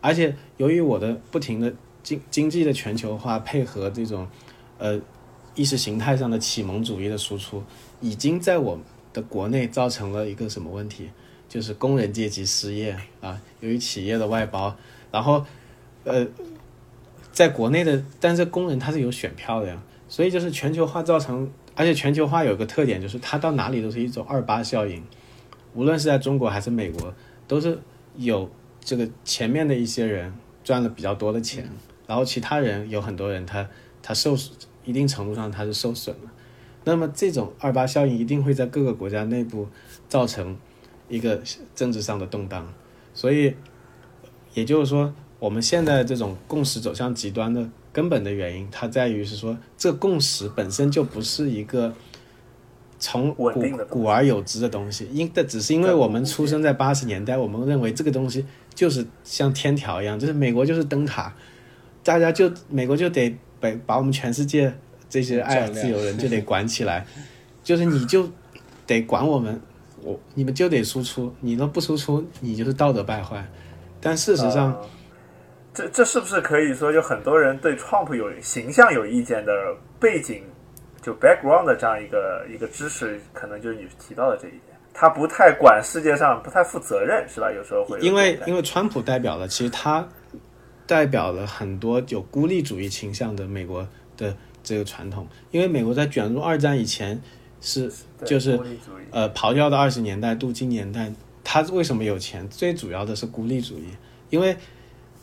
[0.00, 4.26] 而且由于我的不停的经经济的全球化配合这种
[4.78, 4.98] 呃
[5.54, 7.62] 意识形态上的启蒙主义的输出，
[8.00, 8.78] 已经在我
[9.12, 11.10] 的国内造成了一个什么问题？
[11.46, 14.74] 就是工人阶级失业啊，由于企业的外包，
[15.12, 15.44] 然后
[16.04, 16.26] 呃，
[17.30, 25.02] 在国内的，但是工人他是有选票的呀，所以就是全球化造成，而且全球化有个特点，就是它到哪里都是一种二八效应，
[25.74, 27.14] 无论是在中国还是美国，
[27.46, 27.78] 都是
[28.16, 28.50] 有
[28.80, 31.68] 这个前面的一些人赚了比较多的钱，
[32.06, 33.68] 然后其他人有很多人他
[34.02, 34.36] 他受
[34.84, 36.30] 一定程度上他是受损了，
[36.84, 39.68] 那么这种二八效应一定会在各个国家内部
[40.08, 40.56] 造成
[41.08, 41.42] 一个
[41.74, 42.72] 政治上的动荡，
[43.12, 43.54] 所以
[44.54, 45.12] 也就是说。
[45.40, 51.94] 我们现在这种共识走向极端的根本的原因，它在于是说，这共识本身就不是一个
[52.98, 53.52] 从古
[53.88, 61.32] 古而有之的东西，因的只是因为我们出生在八十年代，我们认为这个东西就是像天条一样，就是美国就是灯塔，
[62.02, 64.74] 大家就美国就得把把我们全世界
[65.08, 67.06] 这些爱自由人就得 管起来，
[67.62, 68.28] 就是你就
[68.88, 69.60] 得管我们，
[70.02, 73.48] 我你们就得输出，你都不输出，你就是道德败坏，
[74.00, 74.76] 但事实上。
[75.74, 79.52] 这这是不是可以说，就很多人对 Trump 有形象有意见的
[79.98, 80.44] 背景，
[81.02, 87.50] 就 background 的这样一个一个知识，可能就是你提到的这一点，他不太管世界上，不太负责任，是吧？
[87.50, 90.08] 有时候会因为因为川普代表了，其实他
[90.86, 93.84] 代表了很多有孤立主义倾向的美国
[94.16, 97.20] 的这个传统，因为美国在卷入二战以前
[97.60, 97.90] 是
[98.24, 98.56] 就是
[99.10, 101.12] 呃咆哮的二十年代、镀金年代，
[101.42, 102.48] 他为什么有钱？
[102.48, 103.88] 最主要的是孤立主义，
[104.30, 104.56] 因为。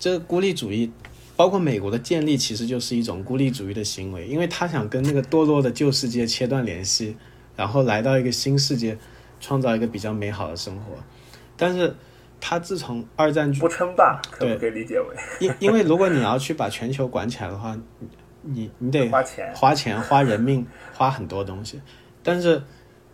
[0.01, 0.91] 这个孤立主义，
[1.35, 7.15] 包括美国的建立，其实就是一种孤立主义的行为，因为他想跟那个堕落的旧世界切断联系，
[7.55, 8.97] 然后来到一个新世界，
[9.39, 10.95] 创造一个比较美好的生活。
[11.55, 11.95] 但是，
[12.39, 15.15] 他自从二战不称霸，可不可以理解为？
[15.39, 17.77] 因因为如果你要去把全球管起来的话，
[18.41, 21.79] 你你得花钱、花钱、花人命、花很多东西。
[22.23, 22.59] 但是，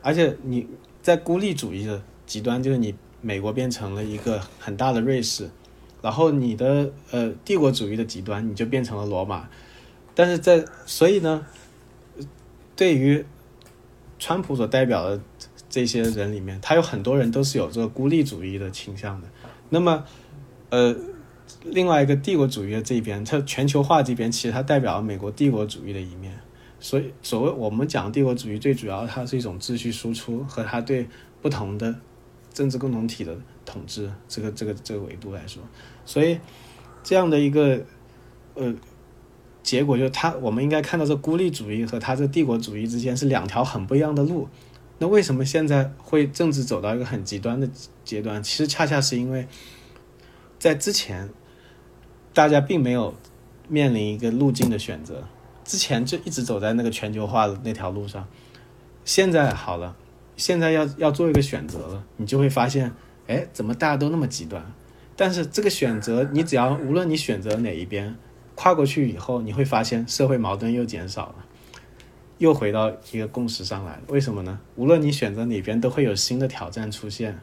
[0.01, 0.65] 而且你
[1.01, 5.49] 在孤立主义的极端，就是你美国变成了一个很大的瑞士。
[6.07, 9.49] 然后你的呃帝国主义的极端，你就变成了罗马，
[10.15, 11.45] 但是在所以呢，
[12.77, 13.25] 对于
[14.17, 15.19] 川普所代表的
[15.69, 19.27] 这些人里面，他有很多人都是有这个孤立主义的倾向的。
[19.67, 20.05] 那么，
[20.69, 20.95] 呃，
[21.65, 26.39] 另外一个帝国主义的这边，它全球化这边，其实它代表了美国帝国主义的一面。
[26.79, 31.05] 所以，所谓我们讲帝国主义，最主要它是一种秩序输出和它对
[31.41, 31.93] 不同的
[32.57, 33.37] 政治共同体的。
[33.69, 35.61] 统治这个这个这个维度来说，
[36.05, 36.39] 所以
[37.03, 37.83] 这样的一个
[38.53, 38.73] 呃
[39.61, 44.47] 结果，就是他我们应该看到这孤立主义和他这帝国主义之间是两条很不一样的路。
[44.99, 47.69] 那为什么现在会政治走到一个很极端的
[48.05, 48.41] 阶段？
[48.41, 49.45] 其实恰恰是因为
[50.57, 51.29] 在之前
[52.33, 53.13] 大家并没有
[53.67, 55.27] 面临一个路径的选择，
[55.65, 58.25] 之前就一直走在那个全球化的那条路上。
[59.03, 59.97] 现在好了，
[60.37, 62.93] 现在要要做一个选择了，你就会发现。
[63.27, 64.63] 哎，怎么大家都那么极端？
[65.17, 68.15] 但是这个选择，你只要无论你选择哪一边，
[68.55, 71.35] 跨过去以后，你会发现社会矛盾又减少了，
[72.37, 74.03] 又回到一个共识上来了。
[74.07, 74.57] 为什么呢？
[74.77, 77.37] 无论你选择哪边，都会有新的挑战出现。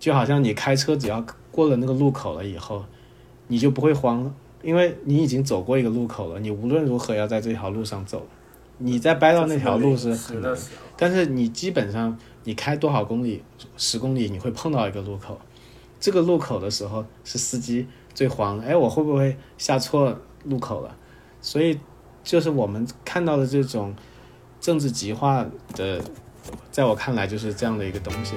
[0.00, 2.84] 就好像你开车，只要过了那个路口了以后，
[3.46, 6.40] 你就不会慌了，因为你已经走过一个路口了。
[6.40, 8.26] 你无论如何要在这条路上走，
[8.78, 10.56] 你在掰到那条路是很难。
[10.96, 12.16] 但是你基本上。
[12.48, 13.42] 你开多少公里，
[13.76, 15.36] 十公里你会碰到一个路口，
[15.98, 20.96] 这个路口的时候是司机最慌，哎，我会不会下错路口了？
[21.40, 21.76] 所以
[22.22, 23.92] 就是我们看到的这种
[24.60, 26.00] 政治极化的，
[26.70, 28.34] 在我看来就是这样的一个东西。